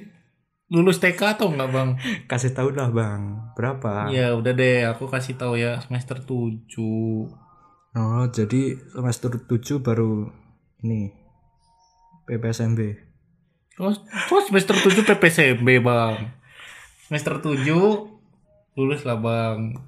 lulus 0.70 1.02
TK 1.02 1.38
atau 1.38 1.50
nggak 1.50 1.70
bang? 1.74 1.88
kasih 2.30 2.54
tahu 2.54 2.70
lah 2.74 2.90
Bang. 2.90 3.54
Berapa? 3.58 4.10
Ya 4.14 4.34
udah 4.34 4.52
deh, 4.54 4.86
aku 4.86 5.10
kasih 5.10 5.34
tahu 5.34 5.58
ya 5.58 5.82
semester 5.82 6.22
7. 6.22 7.45
Oh, 7.96 8.28
jadi 8.28 8.76
semester 8.92 9.40
7 9.40 9.80
baru 9.80 10.28
ini 10.84 11.16
PPSMB. 12.28 12.80
Terus, 13.72 14.04
terus 14.04 14.44
semester 14.52 14.76
7 14.76 15.00
PPSMB 15.00 15.68
bang. 15.80 16.36
Semester 17.08 17.40
7 17.40 17.64
lulus 18.76 19.00
lah 19.08 19.16
bang. 19.16 19.80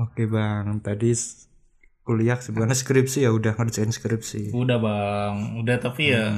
Oke 0.00 0.24
Bang, 0.24 0.80
tadi 0.80 1.12
kuliah 2.08 2.40
sebenarnya 2.40 2.72
skripsi 2.72 3.28
ya 3.28 3.36
udah 3.36 3.52
ngerjain 3.52 3.92
skripsi. 3.92 4.56
Udah 4.56 4.80
bang, 4.80 5.60
udah 5.60 5.76
tapi 5.76 6.16
ya. 6.16 6.32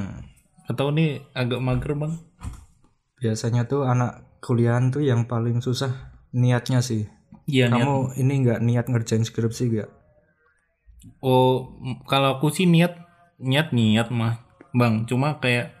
Atau 0.67 0.91
nih 0.91 1.23
agak 1.31 1.63
mager 1.63 1.95
bang. 1.95 2.19
Biasanya 3.23 3.71
tuh 3.71 3.87
anak 3.87 4.35
kuliahan 4.43 4.91
tuh 4.91 4.99
yang 4.99 5.31
paling 5.31 5.63
susah 5.63 6.11
niatnya 6.35 6.83
sih. 6.83 7.07
Iya 7.47 7.71
niat. 7.71 7.87
Kamu 7.87 7.95
ini 8.19 8.33
nggak 8.43 8.59
niat 8.59 8.85
ngerjain 8.91 9.23
skripsi 9.23 9.63
gak? 9.79 10.02
Oh, 11.19 11.75
kalau 12.07 12.39
aku 12.39 12.51
sih 12.51 12.67
niat 12.67 12.95
niat 13.39 13.75
niat 13.75 14.07
mah, 14.11 14.43
bang. 14.71 15.03
Cuma 15.07 15.39
kayak 15.39 15.75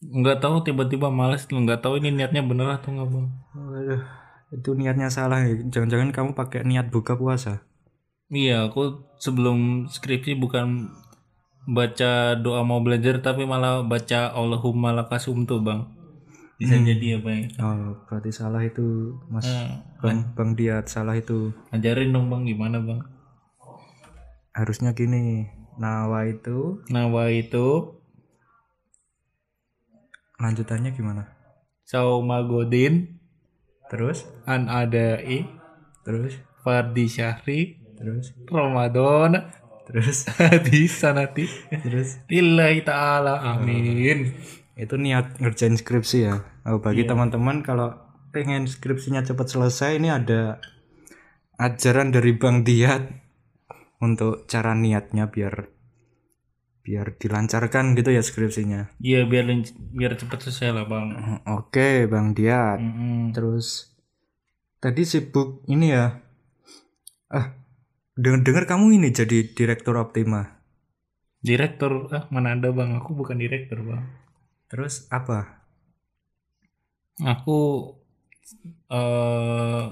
nggak 0.00 0.40
tahu 0.40 0.64
tiba-tiba 0.64 1.12
males, 1.12 1.44
nggak 1.44 1.84
tahu 1.84 2.00
ini 2.00 2.12
niatnya 2.12 2.40
bener 2.40 2.68
atau 2.80 2.92
nggak 2.92 3.08
bang. 3.08 3.26
Waduh, 3.52 4.02
itu 4.56 4.70
niatnya 4.76 5.08
salah 5.12 5.44
ya. 5.44 5.56
Jangan-jangan 5.68 6.10
kamu 6.12 6.30
pakai 6.32 6.64
niat 6.64 6.88
buka 6.88 7.16
puasa. 7.16 7.64
Iya, 8.30 8.70
aku 8.70 9.10
sebelum 9.18 9.90
skripsi 9.90 10.38
bukan 10.38 10.88
baca 11.66 12.38
doa 12.38 12.62
mau 12.62 12.80
belajar, 12.80 13.20
tapi 13.20 13.44
malah 13.44 13.82
baca 13.84 14.32
Allahumma 14.32 14.94
lakasum 14.94 15.44
tuh 15.44 15.60
bang. 15.60 15.82
Bisa 16.60 16.76
jadi 16.76 17.16
ya 17.16 17.18
bang. 17.24 17.48
Oh, 17.56 17.96
berarti 18.04 18.30
salah 18.36 18.60
itu 18.60 19.16
Mas 19.32 19.48
Nah, 19.48 19.80
Bang 20.04 20.32
Bang 20.36 20.52
Diat 20.52 20.92
salah 20.92 21.16
itu. 21.16 21.56
ajarin 21.72 22.12
dong 22.12 22.28
bang 22.28 22.44
gimana 22.44 22.80
bang. 22.84 23.00
Harusnya 24.54 24.92
gini. 24.92 25.46
Nawa 25.80 26.28
itu 26.28 26.84
Nawa 26.92 27.32
itu 27.32 27.96
lanjutannya 30.36 30.92
gimana? 30.92 31.32
Saumagodin 31.88 33.16
Terus? 33.88 34.28
an 34.44 34.68
adai 34.68 35.48
Terus? 36.04 36.36
fardi 36.60 37.08
syahri 37.08 37.80
Terus? 37.96 38.36
Ramadan 38.48 39.52
Terus? 39.88 40.28
hadis 40.40 41.00
sanati 41.00 41.48
Terus? 41.68 42.20
lillahi 42.28 42.84
ta'ala 42.84 43.40
amin 43.56 44.36
itu 44.80 44.94
niat 44.96 45.40
ngerjain 45.40 45.76
skripsi 45.76 46.18
ya 46.24 46.40
oh, 46.64 46.80
bagi 46.80 47.04
teman-teman 47.04 47.60
kalau 47.60 47.96
pengen 48.32 48.64
skripsinya 48.64 49.20
cepat 49.24 49.48
selesai 49.50 49.96
ini 50.00 50.08
ada 50.08 50.62
ajaran 51.60 52.12
dari 52.14 52.32
Bang 52.32 52.64
Diat 52.64 53.29
untuk 54.00 54.48
cara 54.48 54.72
niatnya 54.72 55.28
biar 55.28 55.68
biar 56.80 57.14
dilancarkan 57.20 57.92
gitu 57.94 58.10
ya 58.10 58.24
skripsinya. 58.24 58.88
Iya 58.98 59.28
biar 59.28 59.46
biar 59.94 60.16
cepet 60.16 60.38
selesai 60.48 60.72
lah 60.72 60.84
bang. 60.88 61.08
Oke 61.46 62.08
Bang 62.08 62.32
Diat. 62.32 62.80
Mm-mm. 62.80 63.36
terus 63.36 63.92
tadi 64.80 65.04
sibuk 65.04 65.62
ini 65.68 65.92
ya. 65.92 66.18
Ah 67.30 67.52
dengar 68.16 68.40
dengar 68.42 68.64
kamu 68.66 68.96
ini 68.96 69.08
jadi 69.12 69.44
direktur 69.52 70.00
Optima. 70.00 70.64
Direktur 71.44 72.08
ah 72.16 72.24
mana 72.32 72.56
ada 72.56 72.72
bang? 72.72 72.96
Aku 72.96 73.12
bukan 73.12 73.36
direktur 73.36 73.84
bang. 73.84 74.02
Terus 74.72 75.04
apa? 75.12 75.62
Aku 77.20 77.92
eh 78.88 79.84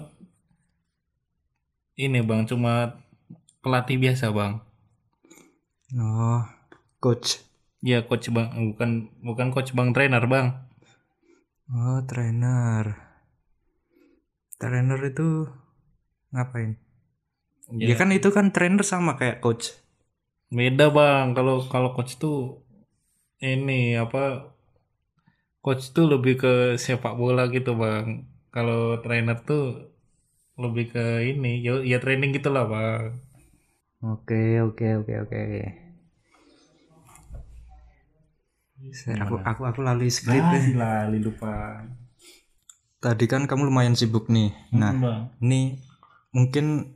ini 2.00 2.24
bang 2.24 2.48
cuma 2.48 2.96
pelatih 3.62 3.98
biasa 3.98 4.30
bang. 4.30 4.62
Oh 5.96 6.42
coach. 7.02 7.42
Ya 7.82 8.02
coach 8.06 8.30
bang. 8.30 8.74
Bukan 8.74 9.14
bukan 9.22 9.48
coach 9.54 9.72
bang 9.74 9.90
trainer 9.94 10.24
bang. 10.26 10.68
Oh, 11.68 12.00
trainer. 12.08 12.96
Trainer 14.56 15.00
itu 15.04 15.46
ngapain? 16.32 16.80
Ya, 17.76 17.92
kan 18.00 18.08
itu 18.16 18.32
kan 18.32 18.50
trainer 18.56 18.80
sama 18.80 19.20
kayak 19.20 19.44
coach. 19.44 19.76
beda 20.48 20.88
bang. 20.88 21.36
Kalau 21.36 21.60
kalau 21.68 21.92
coach 21.92 22.16
tuh 22.16 22.64
ini 23.44 23.92
apa 24.00 24.56
coach 25.60 25.92
tuh 25.92 26.08
lebih 26.08 26.40
ke 26.40 26.52
sepak 26.80 27.14
bola 27.20 27.52
gitu 27.52 27.76
bang. 27.76 28.24
Kalau 28.48 29.04
trainer 29.04 29.36
tuh 29.44 29.92
lebih 30.56 30.90
ke 30.90 31.22
ini 31.22 31.62
ya, 31.62 31.84
ya 31.84 32.00
training 32.02 32.34
gitulah 32.34 32.66
bang 32.66 33.27
Oke, 33.98 34.62
oke, 34.62 35.02
oke, 35.02 35.12
oke. 35.26 35.42
Aku 39.26 39.42
aku 39.42 39.62
aku 39.66 39.80
lali 39.82 40.06
skrip 40.06 40.38
nah, 40.38 40.54
deh. 40.54 40.64
lali 40.78 41.18
lupa 41.18 41.82
Tadi 43.02 43.26
kan 43.26 43.50
kamu 43.50 43.74
lumayan 43.74 43.98
sibuk 43.98 44.30
nih. 44.30 44.54
Nah, 44.70 44.94
bang 44.94 45.22
ini 45.42 45.82
mungkin 46.30 46.94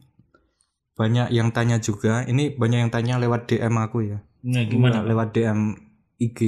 banyak 0.95 1.35
yang 1.35 1.51
tanya 1.51 1.83
juga. 1.83 2.23
Ini 2.23 2.55
banyak 2.55 2.87
yang 2.87 2.93
tanya 2.95 3.19
lewat 3.19 3.51
DM 3.51 3.75
aku 3.83 3.99
ya. 4.07 4.19
nah, 4.47 4.63
gimana 4.67 5.03
lewat 5.03 5.35
DM 5.35 5.75
IG 6.23 6.41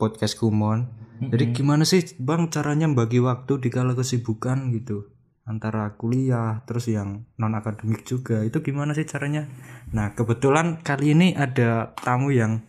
podcast 0.00 0.40
Kumon. 0.40 0.88
Jadi 1.16 1.52
gimana 1.52 1.84
sih 1.84 2.04
Bang 2.16 2.48
caranya 2.48 2.88
bagi 2.88 3.20
waktu 3.20 3.60
di 3.60 3.68
kala 3.72 3.96
kesibukan 3.96 4.72
gitu 4.72 5.15
antara 5.46 5.94
kuliah 6.00 6.60
terus 6.66 6.90
yang 6.90 7.24
non 7.40 7.54
akademik 7.54 8.02
juga 8.04 8.42
itu 8.42 8.58
gimana 8.66 8.92
sih 8.98 9.06
caranya? 9.06 9.46
Nah 9.96 10.12
kebetulan 10.18 10.82
kali 10.82 11.14
ini 11.14 11.28
ada 11.38 11.94
tamu 12.06 12.28
yang 12.34 12.60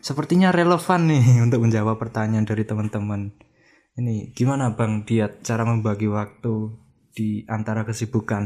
sepertinya 0.00 0.48
relevan 0.54 1.10
nih 1.10 1.24
untuk 1.46 1.60
menjawab 1.66 1.96
pertanyaan 2.02 2.46
dari 2.48 2.64
teman-teman. 2.64 3.34
Ini 3.98 4.32
gimana 4.32 4.72
Bang 4.78 5.04
Diat 5.04 5.42
cara 5.44 5.62
membagi 5.66 6.08
waktu 6.08 6.54
di 7.12 7.28
antara 7.50 7.82
kesibukan? 7.84 8.44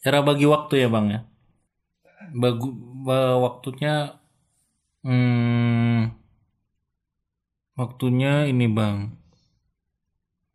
cara 0.00 0.18
bagi 0.24 0.46
waktu 0.48 0.74
ya 0.82 0.88
bang 0.88 1.06
ya 1.14 1.20
bagu 2.40 2.68
ba- 3.06 3.38
waktunya 3.44 4.16
Hmm, 5.00 6.12
waktunya 7.80 8.32
ini 8.52 8.66
bang. 8.76 8.98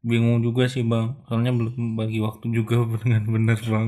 Bingung 0.05 0.45
juga 0.45 0.69
sih 0.69 0.85
bang. 0.85 1.17
Soalnya 1.25 1.49
belum 1.49 1.97
bagi 1.97 2.21
waktu 2.21 2.53
juga 2.53 2.85
dengan 3.01 3.25
benar 3.25 3.57
bang. 3.65 3.87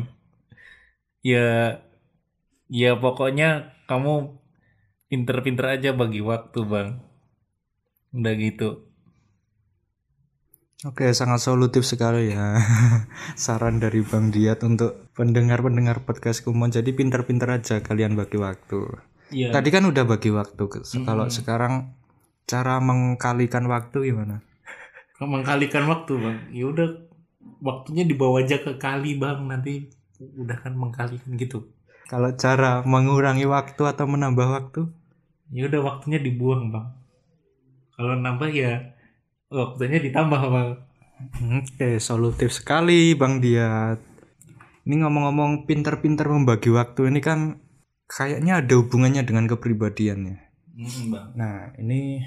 Ya, 1.21 1.79
ya 2.65 2.97
pokoknya 2.97 3.77
kamu 3.85 4.41
pinter-pinter 5.13 5.77
aja 5.77 5.93
bagi 5.93 6.25
waktu 6.25 6.59
bang. 6.65 6.89
Udah 8.17 8.33
gitu. 8.33 8.87
Oke, 10.85 11.09
sangat 11.13 11.41
solutif 11.41 11.85
sekali 11.89 12.33
ya. 12.33 12.61
Saran 13.33 13.81
dari 13.81 14.05
Bang 14.05 14.29
Diat 14.29 14.61
untuk 14.61 15.09
pendengar-pendengar 15.17 16.05
podcast 16.05 16.45
Kumon. 16.45 16.69
Jadi 16.69 16.93
pinter-pinter 16.93 17.49
aja 17.49 17.81
kalian 17.81 18.13
bagi 18.13 18.37
waktu. 18.37 18.85
Iya. 19.33 19.49
Tadi 19.49 19.69
kan 19.73 19.89
udah 19.89 20.05
bagi 20.05 20.29
waktu. 20.29 20.63
Kalau 21.01 21.27
sekarang 21.33 21.97
cara 22.45 22.77
mengkalikan 22.77 23.65
waktu 23.67 24.13
gimana? 24.13 24.46
Mengkalikan 25.17 25.89
waktu 25.89 26.13
bang. 26.17 26.37
Ya 26.53 26.65
udah 26.69 26.89
waktunya 27.63 28.05
dibawa 28.05 28.45
aja 28.45 28.61
ke 28.61 28.77
kali 28.77 29.17
bang. 29.17 29.49
Nanti 29.49 29.89
udah 30.17 30.57
kan 30.61 30.73
mengkalikan 30.77 31.33
gitu. 31.37 31.73
Kalau 32.07 32.31
cara 32.39 32.85
mengurangi 32.87 33.43
waktu 33.49 33.81
atau 33.83 34.05
menambah 34.07 34.47
waktu? 34.47 34.81
Ya 35.51 35.67
udah 35.67 35.81
waktunya 35.83 36.21
dibuang 36.21 36.69
bang. 36.69 36.87
Kalau 37.97 38.13
nambah 38.13 38.49
ya 38.53 38.93
waktunya 39.49 39.97
ditambah 39.97 40.41
bang. 40.53 40.69
Oke, 41.57 41.97
solutif 41.97 42.53
sekali 42.53 43.17
Bang 43.17 43.41
Diat. 43.41 43.97
Ini 44.85 45.01
ngomong-ngomong 45.01 45.65
pinter-pinter 45.65 46.29
membagi 46.29 46.69
waktu 46.69 47.09
ini 47.09 47.19
kan 47.19 47.57
kayaknya 48.05 48.63
ada 48.63 48.73
hubungannya 48.77 49.25
dengan 49.25 49.49
kepribadian 49.49 50.19
ya. 50.31 50.37
Hmm, 50.77 51.05
bang. 51.11 51.27
Nah, 51.33 51.55
ini 51.81 52.21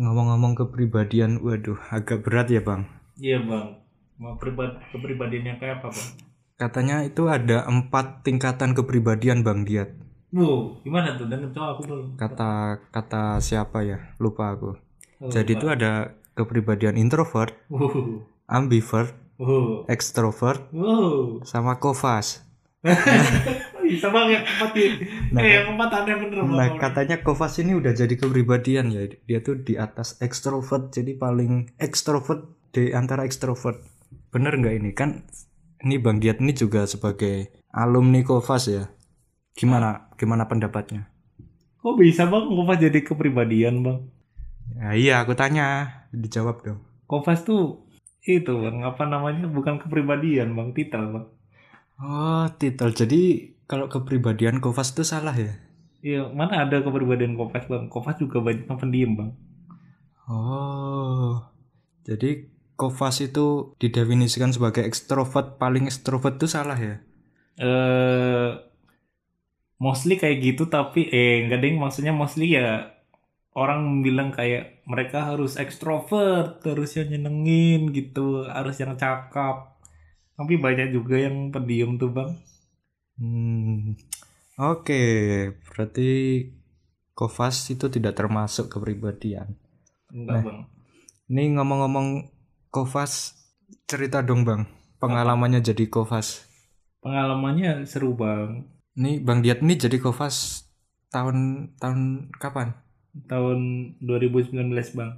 ngomong-ngomong 0.00 0.56
kepribadian, 0.56 1.44
waduh, 1.44 1.76
agak 1.92 2.24
berat 2.24 2.48
ya 2.48 2.64
Bang. 2.64 2.88
Iya 3.20 3.44
bang. 3.44 3.76
Mau 4.16 4.36
pribadi 4.40 4.80
kepribadiannya 4.96 5.60
kayak 5.60 5.84
apa 5.84 5.88
bang? 5.92 6.10
Katanya 6.56 6.96
itu 7.04 7.28
ada 7.28 7.64
empat 7.68 8.20
tingkatan 8.24 8.76
kepribadian 8.76 9.40
Bang 9.40 9.64
Diat. 9.64 9.96
Wow, 10.32 10.76
gimana 10.84 11.16
tuh? 11.16 11.24
Dan 11.24 11.48
coba 11.52 11.72
aku 11.72 11.80
belum. 11.88 12.06
Kata 12.20 12.80
kata 12.92 13.40
siapa 13.40 13.80
ya? 13.80 14.12
Lupa 14.20 14.52
aku. 14.52 14.76
Oh, 15.20 15.32
Jadi 15.32 15.56
itu 15.56 15.68
ada 15.68 16.16
kepribadian 16.36 16.96
introvert, 17.00 17.56
Wow, 17.72 18.24
ambivert, 18.48 19.12
wow, 19.36 19.84
extrovert, 19.88 20.68
wow. 20.72 21.40
sama 21.44 21.76
kovas. 21.76 22.44
Bisa 23.90 24.06
bang 24.14 24.28
yang 24.30 24.44
keempat 24.46 24.70
ya. 24.78 24.90
Nah, 25.34 25.40
eh, 25.42 25.50
yang 25.58 25.64
keempat 25.74 25.90
ada 25.90 26.12
bener 26.14 26.38
bang. 26.46 26.54
Nah, 26.54 26.68
katanya 26.78 27.16
kovas 27.26 27.58
ini 27.58 27.72
udah 27.74 27.92
jadi 27.92 28.14
kepribadian 28.14 28.94
ya. 28.94 29.10
Dia 29.26 29.42
tuh 29.42 29.58
di 29.58 29.74
atas 29.74 30.14
extrovert, 30.22 30.94
jadi 30.94 31.18
paling 31.18 31.74
extrovert 31.82 32.46
di 32.70 32.94
antara 32.94 33.26
extrovert. 33.26 33.82
Bener 34.30 34.54
nggak 34.54 34.74
ini? 34.78 34.90
Kan 34.94 35.26
ini 35.82 35.98
Bang 35.98 36.22
Diat 36.22 36.38
ini 36.38 36.54
juga 36.54 36.86
sebagai 36.86 37.50
alumni 37.74 38.22
kovas 38.22 38.70
ya. 38.70 38.84
Gimana 39.58 40.14
gimana 40.14 40.46
pendapatnya? 40.46 41.10
Kok 41.80 41.96
bisa 41.96 42.28
bang 42.28 42.44
Kompas 42.46 42.78
jadi 42.78 43.00
kepribadian 43.00 43.82
bang? 43.82 43.98
Ya, 44.76 44.90
iya, 44.94 45.14
aku 45.24 45.34
tanya, 45.34 46.06
dijawab 46.14 46.62
dong. 46.62 46.80
Kompas 47.10 47.42
tuh 47.42 47.88
itu 48.22 48.52
bang 48.52 48.84
apa 48.84 49.08
namanya 49.08 49.48
bukan 49.48 49.80
kepribadian 49.80 50.52
bang 50.54 50.70
titel 50.76 51.02
bang. 51.10 51.26
Oh, 52.00 52.48
titel. 52.56 52.92
Jadi 52.96 53.52
kalau 53.70 53.86
kepribadian 53.86 54.58
kovas 54.58 54.90
itu 54.90 55.06
salah 55.06 55.38
ya? 55.38 55.54
Iya 56.02 56.26
mana 56.34 56.66
ada 56.66 56.82
kepribadian 56.82 57.38
Kompas 57.38 57.70
bang? 57.70 57.86
Kompas 57.86 58.18
juga 58.18 58.42
banyak 58.42 58.66
yang 58.66 58.80
pendiam 58.82 59.12
bang. 59.14 59.30
Oh. 60.26 61.38
Jadi 62.02 62.50
kovas 62.74 63.22
itu 63.22 63.78
didefinisikan 63.78 64.50
sebagai 64.50 64.82
ekstrovert, 64.82 65.62
paling 65.62 65.86
ekstrovert 65.86 66.42
itu 66.42 66.50
salah 66.50 66.74
ya? 66.74 66.98
Eh 67.62 68.50
mostly 69.78 70.18
kayak 70.18 70.42
gitu 70.42 70.66
tapi 70.66 71.06
eh 71.08 71.46
enggak 71.46 71.62
deng 71.62 71.78
maksudnya 71.78 72.12
mostly 72.12 72.52
ya 72.58 72.90
orang 73.56 74.04
bilang 74.04 74.28
kayak 74.34 74.84
mereka 74.84 75.24
harus 75.30 75.56
ekstrovert 75.56 76.60
terus 76.60 76.98
yang 77.00 77.08
nyenengin 77.08 77.88
gitu 77.96 78.44
harus 78.44 78.76
yang 78.76 78.92
cakap 79.00 79.80
tapi 80.36 80.60
banyak 80.60 80.92
juga 80.92 81.16
yang 81.16 81.48
pendiam 81.48 81.96
tuh 81.96 82.12
bang 82.12 82.30
Hmm. 83.20 83.94
Oke, 84.60 85.00
berarti 85.66 86.02
kovas 87.18 87.56
itu 87.74 87.86
tidak 87.94 88.14
termasuk 88.18 88.66
kepribadian. 88.72 89.48
enggak 90.14 90.38
Nah. 90.38 90.44
bang 90.44 90.58
Ini 91.30 91.44
ngomong-ngomong 91.56 92.08
kovas, 92.74 93.12
cerita 93.90 94.18
dong 94.28 94.42
bang, 94.48 94.62
pengalamannya 95.02 95.60
jadi 95.68 95.84
kovas. 95.90 96.28
pengalamannya 97.02 97.70
seru 97.90 98.10
bang 98.20 98.50
Ini 98.98 99.12
Bang 99.26 99.42
Diat 99.42 99.60
ini 99.66 99.74
jadi 99.84 99.98
kovas 100.04 100.36
tahun 101.14 101.36
tahun 101.82 102.00
kapan? 102.42 102.68
tahun 103.30 103.58
2019 104.06 104.92
bang 104.98 105.12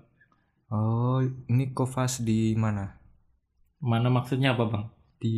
Oh, 0.76 1.20
ini 1.52 1.64
kovas 1.76 2.12
di 2.28 2.38
mana? 2.62 2.84
mana 3.90 4.08
maksudnya 4.16 4.48
apa 4.56 4.64
bang 4.72 4.84
Di 5.22 5.36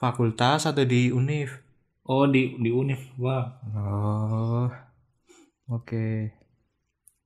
fakultas 0.00 0.68
atau 0.68 0.84
di 0.84 1.08
univ? 1.08 1.63
Oh 2.12 2.24
di 2.32 2.42
di 2.62 2.70
univ 2.80 3.00
bang 3.22 3.46
Oh, 3.74 4.70
oke. 5.68 6.04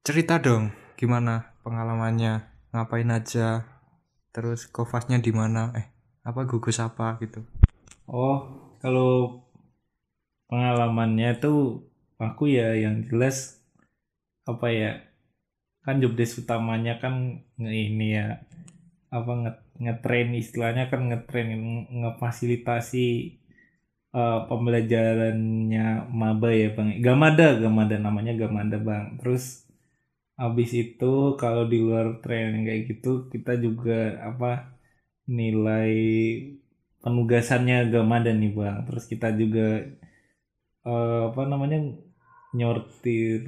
Cerita 0.07 0.35
dong, 0.47 0.65
gimana 0.99 1.35
pengalamannya? 1.63 2.35
Ngapain 2.75 3.11
aja? 3.19 3.49
Terus 4.35 4.61
kovasnya 4.77 5.19
di 5.27 5.33
mana? 5.41 5.63
Eh, 5.81 5.87
apa 6.29 6.41
gugus 6.51 6.79
apa 6.89 7.07
gitu? 7.23 7.41
Oh, 8.09 8.39
kalau 8.83 9.47
pengalamannya 10.51 11.31
tuh 11.45 11.59
aku 12.27 12.45
ya 12.59 12.69
yang 12.85 12.97
jelas 13.09 13.37
apa 14.53 14.67
ya 14.81 14.91
kan 15.85 15.97
job 16.03 16.15
desk 16.21 16.35
utamanya 16.45 16.95
kan 17.03 17.15
ini 17.61 18.07
ya 18.19 18.27
apa 19.19 19.33
nge 19.43 19.53
ngetrain 19.85 20.31
istilahnya 20.43 20.85
kan 20.93 21.01
ngetrain 21.11 21.49
nge- 21.55 21.89
ngefasilitasi 22.01 23.07
eh, 24.17 24.39
pembelajarannya 24.49 25.85
maba 26.21 26.49
ya 26.61 26.67
bang. 26.77 26.89
Gamada 27.07 27.45
gamada 27.63 27.95
namanya 28.07 28.33
gamada 28.43 28.77
bang. 28.89 29.05
Terus 29.21 29.45
habis 30.41 30.71
itu 30.83 31.07
kalau 31.43 31.65
di 31.73 31.77
luar 31.87 32.07
training 32.25 32.63
kayak 32.69 32.83
gitu 32.91 33.09
kita 33.33 33.53
juga 33.65 33.93
apa 34.29 34.47
nilai 35.39 35.93
penugasannya 37.03 37.77
Gamada 37.95 38.31
nih 38.41 38.51
bang. 38.59 38.77
Terus 38.87 39.05
kita 39.13 39.29
juga 39.41 39.67
eh, 40.91 41.21
apa 41.29 41.43
namanya 41.51 41.79
nyortir 42.57 43.41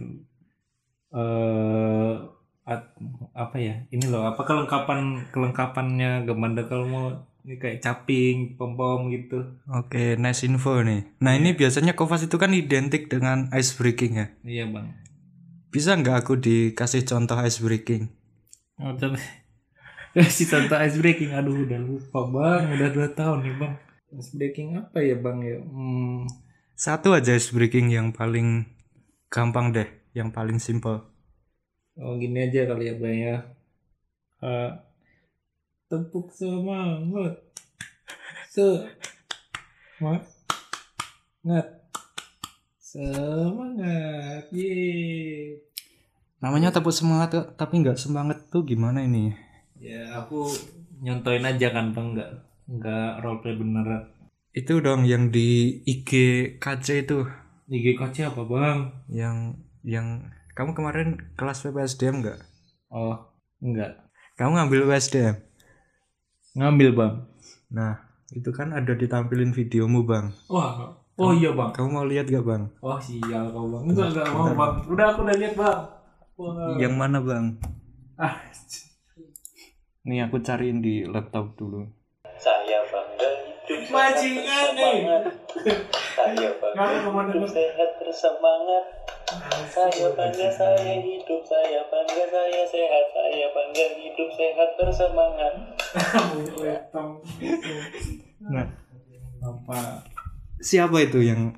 at- 2.72 2.94
apa 3.42 3.56
ya 3.66 3.74
ini 3.94 4.04
loh 4.12 4.22
apa 4.30 4.40
kelengkapan 4.48 4.98
kelengkapannya 5.32 6.10
Gamada 6.28 6.60
kalau 6.70 6.86
mau 6.94 7.06
ini 7.42 7.54
kayak 7.56 7.78
caping 7.80 8.36
pom 8.54 8.76
pom 8.76 9.08
gitu 9.08 9.38
Oke, 9.70 10.14
nice 10.16 10.44
info 10.44 10.82
nih. 10.82 11.06
Nah, 11.18 11.32
ini 11.34 11.54
biasanya 11.54 11.92
kovas 11.94 12.26
itu 12.26 12.36
kan 12.36 12.52
identik 12.52 13.08
dengan 13.08 13.48
ice 13.54 13.72
breaking 13.74 14.12
ya. 14.16 14.26
iya 14.44 14.64
bang 14.66 14.86
Bisa 15.70 15.94
nggak 15.94 16.16
aku 16.26 16.34
dikasih 16.38 17.02
contoh 17.06 17.38
ice 17.40 17.60
breaking? 17.62 18.10
oh, 18.78 18.92
coba 18.96 19.18
si 20.36 20.44
contoh 20.44 20.78
ice 20.78 20.98
breaking 20.98 21.30
aduh 21.30 21.54
udah 21.54 21.80
lupa 21.80 22.20
bang 22.26 22.62
udah 22.74 22.88
dua 22.90 23.08
tahun 23.12 23.38
nih 23.46 23.54
bang 23.56 23.74
ice 24.18 24.32
breaking 24.34 24.68
apa 24.76 24.98
ya 25.00 25.16
bang 25.16 25.38
ya 25.42 25.58
hmm, 25.62 26.26
Satu 26.74 27.12
aja 27.12 27.32
ice 27.32 27.52
breaking 27.52 27.92
yang 27.92 28.08
paling 28.10 28.64
gampang 29.28 29.70
deh, 29.70 29.86
yang 30.16 30.32
paling 30.32 30.58
simple. 30.58 31.04
Oh 32.00 32.16
gini 32.16 32.38
aja 32.46 32.64
kali 32.66 32.88
ya 32.88 32.94
bang 32.96 33.16
ya. 33.20 33.36
Eh, 34.40 34.70
tepuk 35.90 36.30
semangat. 36.30 37.34
Semangat. 38.46 40.22
Semangat. 42.78 44.46
Yeay. 44.54 45.58
Namanya 46.38 46.70
tepuk 46.70 46.94
semangat 46.94 47.34
tapi 47.58 47.82
nggak 47.82 47.98
semangat 47.98 48.46
tuh 48.54 48.62
gimana 48.62 49.02
ini? 49.02 49.34
Ya 49.82 50.14
aku 50.22 50.46
nyontoin 51.02 51.42
aja 51.42 51.74
kan 51.74 51.90
bang 51.90 52.14
nggak 52.14 52.30
nggak 52.70 53.26
roleplay 53.26 53.58
beneran. 53.58 54.14
Itu 54.54 54.78
dong 54.78 55.02
yang 55.10 55.34
di 55.34 55.82
IG 55.90 56.10
KC 56.62 57.06
itu, 57.06 57.26
IG 57.66 57.98
coach 57.98 58.22
apa 58.22 58.46
bang? 58.46 58.78
yang 59.10 59.58
yang 59.82 60.30
kamu 60.54 60.74
kemarin 60.74 61.18
kelas 61.34 61.66
PPSDM 61.66 62.22
nggak? 62.22 62.38
Oh 62.94 63.18
enggak. 63.58 64.06
Kamu 64.38 64.54
ngambil 64.54 64.86
USDM. 64.86 65.49
Ngambil 66.58 66.90
bang. 66.98 67.14
Nah, 67.70 67.94
itu 68.34 68.50
kan 68.50 68.74
ada 68.74 68.94
ditampilin 68.98 69.54
videomu 69.54 70.02
bang. 70.02 70.34
Wah 70.50 70.98
Oh 71.20 71.36
iya 71.36 71.52
bang. 71.52 71.70
Kamu 71.76 71.88
mau 71.92 72.06
lihat 72.08 72.32
gak 72.32 72.42
bang? 72.48 72.64
Wah 72.80 72.96
sial 72.96 73.52
kau 73.52 73.68
bang. 73.68 73.82
Enggak 73.92 74.08
enggak 74.16 74.28
mau 74.32 74.50
bang. 74.56 74.72
Udah 74.88 75.06
aku 75.12 75.20
udah 75.28 75.36
lihat 75.36 75.54
bang. 75.54 75.80
Wah. 76.40 76.74
Yang 76.80 76.94
mana 76.96 77.18
bang? 77.20 77.44
Ah. 78.16 78.34
Nih 80.08 80.24
aku 80.24 80.40
cariin 80.40 80.80
di 80.80 81.04
laptop 81.04 81.54
dulu. 81.60 81.84
Saya 82.40 82.80
bangga 82.88 83.30
hidup 83.46 83.80
Bajingan 83.92 84.68
nih. 84.72 84.96
Saya 86.16 86.50
bangga 86.56 86.84
hidup 87.30 87.46
sehat 87.46 87.90
bersemangat 88.00 88.84
Saya 89.70 90.06
bangga 90.16 90.48
saya 90.48 90.94
hidup 90.98 91.42
Saya 91.44 91.84
bangga 91.92 92.24
saya 92.32 92.62
sehat 92.64 93.06
Saya 93.12 93.46
bangga 93.52 93.86
hidup 94.00 94.28
sehat 94.32 94.70
bersemangat 94.80 95.79
Nah, 98.40 98.66
Apa? 99.40 100.04
siapa 100.58 100.96
itu 101.00 101.18
yang 101.20 101.56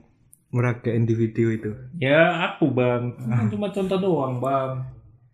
meragain 0.49 1.03
di 1.03 1.13
video 1.13 1.51
itu? 1.51 1.71
Ya 1.97 2.21
aku 2.49 2.71
bang. 2.71 3.13
Kan 3.19 3.47
cuma 3.49 3.69
contoh 3.69 3.99
doang 3.99 4.39
bang. 4.39 4.81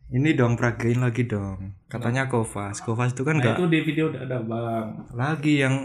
Ini 0.09 0.33
dong 0.33 0.57
peragain 0.57 0.99
lagi 0.99 1.23
dong. 1.23 1.77
Katanya 1.87 2.27
Kovas. 2.27 2.81
Kovas 2.81 3.13
itu 3.13 3.23
kan 3.23 3.37
Nah, 3.37 3.45
enggak 3.45 3.57
itu 3.57 3.67
di 3.69 3.79
video 3.83 4.05
udah 4.09 4.23
ada 4.25 4.39
bang. 4.41 4.87
lagi 5.13 5.61
yang 5.61 5.77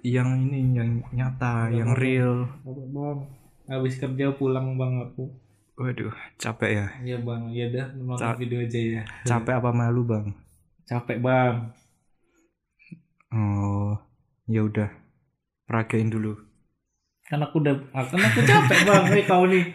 yang 0.00 0.28
ini 0.40 0.72
yang 0.72 0.90
nyata, 1.10 1.68
yang 1.68 1.92
real. 1.92 2.46
Apa, 2.62 2.72
bang? 2.86 3.18
Habis 3.68 3.98
kerja 3.98 4.32
pulang 4.32 4.74
bang 4.76 5.02
aku. 5.02 5.26
Waduh, 5.74 6.14
capek 6.36 6.70
ya. 6.72 6.86
Iya 7.02 7.16
bang. 7.20 7.42
Iya 7.48 7.66
dah 7.70 7.86
nonton 7.96 8.22
Ca- 8.22 8.38
video 8.38 8.60
aja 8.60 8.78
ya. 8.78 9.02
Capek 9.24 9.58
apa 9.58 9.70
malu, 9.72 10.04
Bang? 10.04 10.30
Capek 10.84 11.18
bang. 11.18 11.74
Oh, 13.32 13.96
ya 14.44 14.68
udah. 14.68 14.92
Peragain 15.64 16.12
dulu. 16.12 16.36
Kan 17.24 17.40
aku 17.40 17.64
udah, 17.64 17.80
kan 17.96 18.20
aku 18.20 18.44
capek 18.44 18.78
bang. 18.84 19.04
Hei 19.08 19.24
kau 19.24 19.48
nih. 19.48 19.72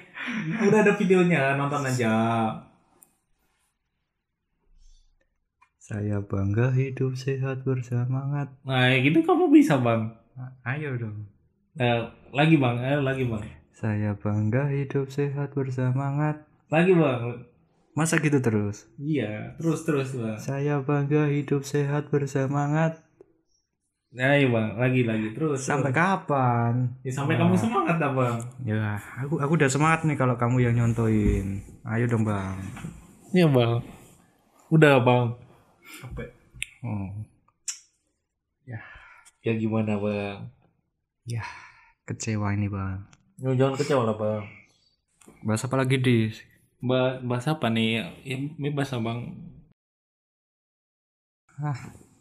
Udah 0.62 0.86
ada 0.86 0.94
videonya, 0.94 1.58
nonton 1.58 1.82
aja. 1.82 2.14
Saya 5.82 6.22
bangga 6.22 6.70
hidup 6.76 7.18
sehat 7.18 7.66
bersemangat. 7.66 8.54
Nah, 8.62 8.94
gitu 9.02 9.26
kamu 9.26 9.50
bisa 9.50 9.82
bang. 9.82 10.14
Ayo 10.62 10.94
dong. 11.00 11.26
Eh, 11.82 12.04
lagi 12.36 12.62
bang, 12.62 12.78
eh, 12.78 13.02
lagi 13.02 13.26
bang. 13.26 13.42
Saya 13.74 14.14
bangga 14.14 14.70
hidup 14.70 15.10
sehat 15.10 15.58
bersemangat. 15.58 16.46
Lagi 16.70 16.94
bang. 16.94 17.42
Masa 17.98 18.22
gitu 18.22 18.38
terus? 18.38 18.86
Iya, 19.02 19.58
terus 19.58 19.82
terus 19.82 20.14
bang. 20.14 20.38
Saya 20.38 20.84
bangga 20.86 21.26
hidup 21.32 21.66
sehat 21.66 22.14
bersemangat. 22.14 23.07
Nah, 24.18 24.34
iya 24.34 24.50
bang, 24.50 24.82
lagi 24.82 25.06
lagi 25.06 25.30
terus. 25.30 25.62
Sampai 25.62 25.94
terus. 25.94 26.02
kapan? 26.02 26.90
Ya, 27.06 27.14
sampai 27.14 27.38
kamu 27.38 27.54
semangat 27.54 28.02
dah 28.02 28.10
bang. 28.18 28.36
Ya, 28.66 28.98
aku 29.22 29.38
aku 29.38 29.62
udah 29.62 29.70
semangat 29.70 30.10
nih 30.10 30.18
kalau 30.18 30.34
kamu 30.34 30.66
yang 30.66 30.74
nyontoin. 30.74 31.62
Ayo 31.86 32.10
dong, 32.10 32.26
Bang. 32.26 32.58
Iya 33.30 33.46
bang. 33.46 33.78
Udah 34.74 34.98
bang. 35.06 35.38
Sampai. 36.02 36.34
Oh, 36.82 37.14
Ya 39.46 39.54
gimana 39.54 40.02
bang? 40.02 40.50
kecewa 42.10 42.58
ini, 42.58 42.74
Bang. 42.74 43.06
Ya, 43.38 43.54
jangan 43.54 43.78
kecewa 43.78 44.02
lah 44.02 44.18
bang. 44.18 44.44
Bahas 45.46 45.62
apa 45.62 45.78
lagi, 45.78 46.02
Dis? 46.02 46.42
Ba 46.82 47.22
bahas 47.22 47.46
apa 47.46 47.70
nih? 47.70 48.02
Ya, 48.02 48.06
ini 48.34 48.74
bahas 48.74 48.98
bang. 48.98 49.30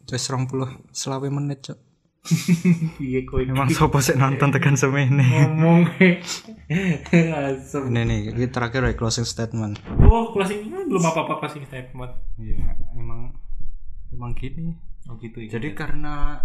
Wis 0.07 0.29
20 0.29 0.93
selawe 0.93 1.27
menit, 1.33 1.65
Cok. 1.65 1.86
Iya 3.07 3.19
kok 3.23 3.37
Emang 3.43 3.69
sopo 3.71 3.97
sih 4.03 4.15
nonton 4.15 4.49
tekan 4.51 4.75
semene. 4.75 5.23
ngomong. 5.23 5.87
Asem. 6.67 7.83
Ini 7.91 8.01
nih, 8.03 8.21
ini 8.35 8.45
terakhir 8.51 8.83
ya 8.83 8.93
closing 8.95 9.23
statement. 9.23 9.79
Oh, 10.03 10.31
closing 10.35 10.67
belum 10.67 11.03
apa-apa 11.03 11.43
closing 11.45 11.63
statement. 11.65 12.11
Iya, 12.35 12.75
emang 12.95 13.35
emang 14.11 14.31
gini. 14.35 14.75
Oh 15.07 15.15
gitu 15.19 15.39
ya. 15.39 15.59
Jadi 15.59 15.71
karena 15.71 16.43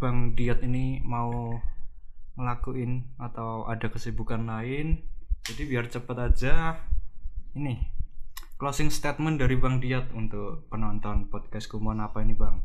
Bang 0.00 0.32
Diat 0.32 0.64
ini 0.64 1.04
mau 1.04 1.60
ngelakuin 2.34 3.14
atau 3.20 3.68
ada 3.68 3.86
kesibukan 3.92 4.42
lain, 4.48 5.04
jadi 5.44 5.62
biar 5.68 5.86
cepet 5.86 6.16
aja 6.18 6.82
ini 7.54 7.78
closing 8.58 8.88
statement 8.90 9.38
dari 9.38 9.54
Bang 9.54 9.78
Diat 9.78 10.10
untuk 10.16 10.66
penonton 10.66 11.28
podcast 11.28 11.68
Kumon 11.70 12.00
apa 12.00 12.22
ini 12.24 12.34
Bang? 12.34 12.64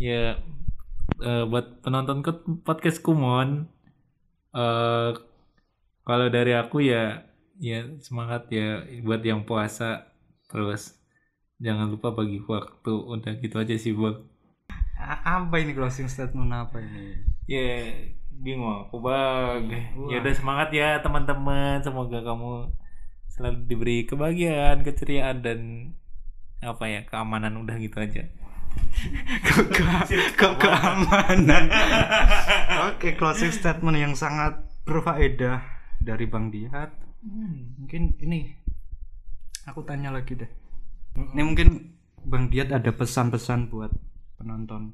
ya 0.00 0.40
eh, 1.22 1.44
buat 1.50 1.66
penonton 1.84 2.18
ke 2.26 2.32
podcast 2.66 2.98
Kumon 3.04 3.66
eh 4.50 5.10
kalau 6.06 6.26
dari 6.32 6.52
aku 6.58 6.82
ya 6.82 7.22
ya 7.60 7.86
semangat 8.02 8.48
ya 8.50 8.82
buat 9.06 9.22
yang 9.22 9.44
puasa. 9.46 10.10
Terus 10.50 10.96
jangan 11.60 11.92
lupa 11.92 12.10
bagi 12.10 12.40
waktu 12.42 12.92
udah 12.92 13.32
gitu 13.38 13.56
aja 13.60 13.76
sih 13.76 13.92
bang 13.94 14.16
A- 15.00 15.40
apa 15.40 15.60
ini 15.60 15.72
closing 15.76 16.08
statement 16.08 16.52
apa 16.52 16.80
ini? 16.80 17.20
ya 17.44 17.92
bingung 18.40 18.88
aku 18.88 18.96
bang 19.04 19.62
ya 20.08 20.16
udah 20.24 20.32
semangat 20.34 20.68
ya 20.72 20.98
teman-teman. 21.04 21.84
Semoga 21.84 22.18
kamu 22.24 22.72
selalu 23.30 23.58
diberi 23.70 23.96
kebahagiaan 24.08 24.82
keceriaan 24.82 25.38
dan 25.44 25.60
apa 26.60 26.84
ya 26.90 27.00
keamanan 27.08 27.56
udah 27.62 27.76
gitu 27.80 27.96
aja 28.02 28.26
Kok 29.40 29.66
ke- 29.72 30.34
kok 30.36 30.54
keamanan? 30.60 31.64
Oke, 32.92 33.16
closing 33.16 33.50
statement 33.50 33.96
yang 33.96 34.12
sangat 34.12 34.60
berfaedah 34.84 35.64
dari 35.98 36.24
Bang 36.24 36.48
Diat. 36.48 36.90
Mungkin 37.76 38.16
ini 38.18 38.52
aku 39.64 39.80
tanya 39.82 40.10
lagi 40.10 40.36
deh. 40.36 40.50
Ini 41.16 41.42
mungkin 41.42 41.96
Bang 42.20 42.48
Diat 42.48 42.70
ada 42.70 42.90
pesan-pesan 42.90 43.68
buat 43.68 43.92
penonton 44.36 44.92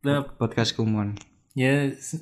Udah, 0.00 0.24
podcast 0.36 0.72
Kumon. 0.72 1.16
ya 1.52 1.88
s- 1.88 2.20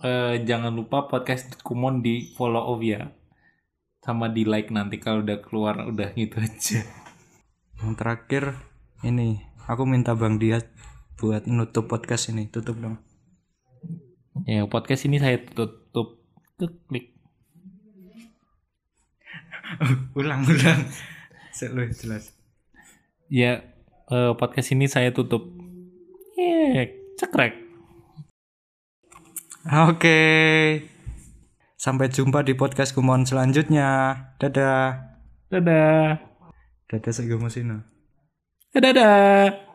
eh, 0.00 0.36
jangan 0.42 0.72
lupa 0.72 1.08
podcast 1.08 1.56
Kumon 1.60 2.00
di 2.00 2.28
follow 2.32 2.76
ya 2.80 3.08
sama 4.00 4.28
di 4.28 4.44
like 4.44 4.68
nanti 4.68 5.00
kalau 5.00 5.24
udah 5.24 5.40
keluar 5.40 5.80
udah 5.80 6.12
gitu 6.12 6.36
aja 6.36 6.84
Yang 7.80 7.92
terakhir 7.96 8.44
ini 9.04 9.44
aku 9.68 9.84
minta 9.84 10.16
Bang 10.16 10.40
Diat 10.40 10.64
buat 11.20 11.44
nutup 11.44 11.86
podcast 11.92 12.32
ini. 12.32 12.48
Tutup 12.48 12.80
dong. 12.80 12.98
ya 14.50 14.66
podcast 14.66 15.06
ini 15.06 15.22
saya 15.22 15.38
tutup 15.38 16.24
klik 16.88 17.14
ulang 20.18 20.42
ulang. 20.42 20.80
Selalu 21.54 21.94
jelas. 21.94 22.34
ya 23.30 23.62
eh, 24.10 24.32
podcast 24.36 24.74
ini 24.74 24.84
saya 24.90 25.14
tutup 25.14 25.48
ya 26.36 26.84
cekrek 27.16 27.64
Oke. 29.64 30.20
Sampai 31.80 32.12
jumpa 32.12 32.44
di 32.44 32.52
podcast 32.52 32.92
Kumon 32.92 33.24
selanjutnya. 33.24 34.12
Dadah. 34.36 35.16
dadah 35.48 36.20
Dadah 36.84 37.12
Sego 37.16 37.40
Musino. 37.40 37.93
Dadah 38.80 39.73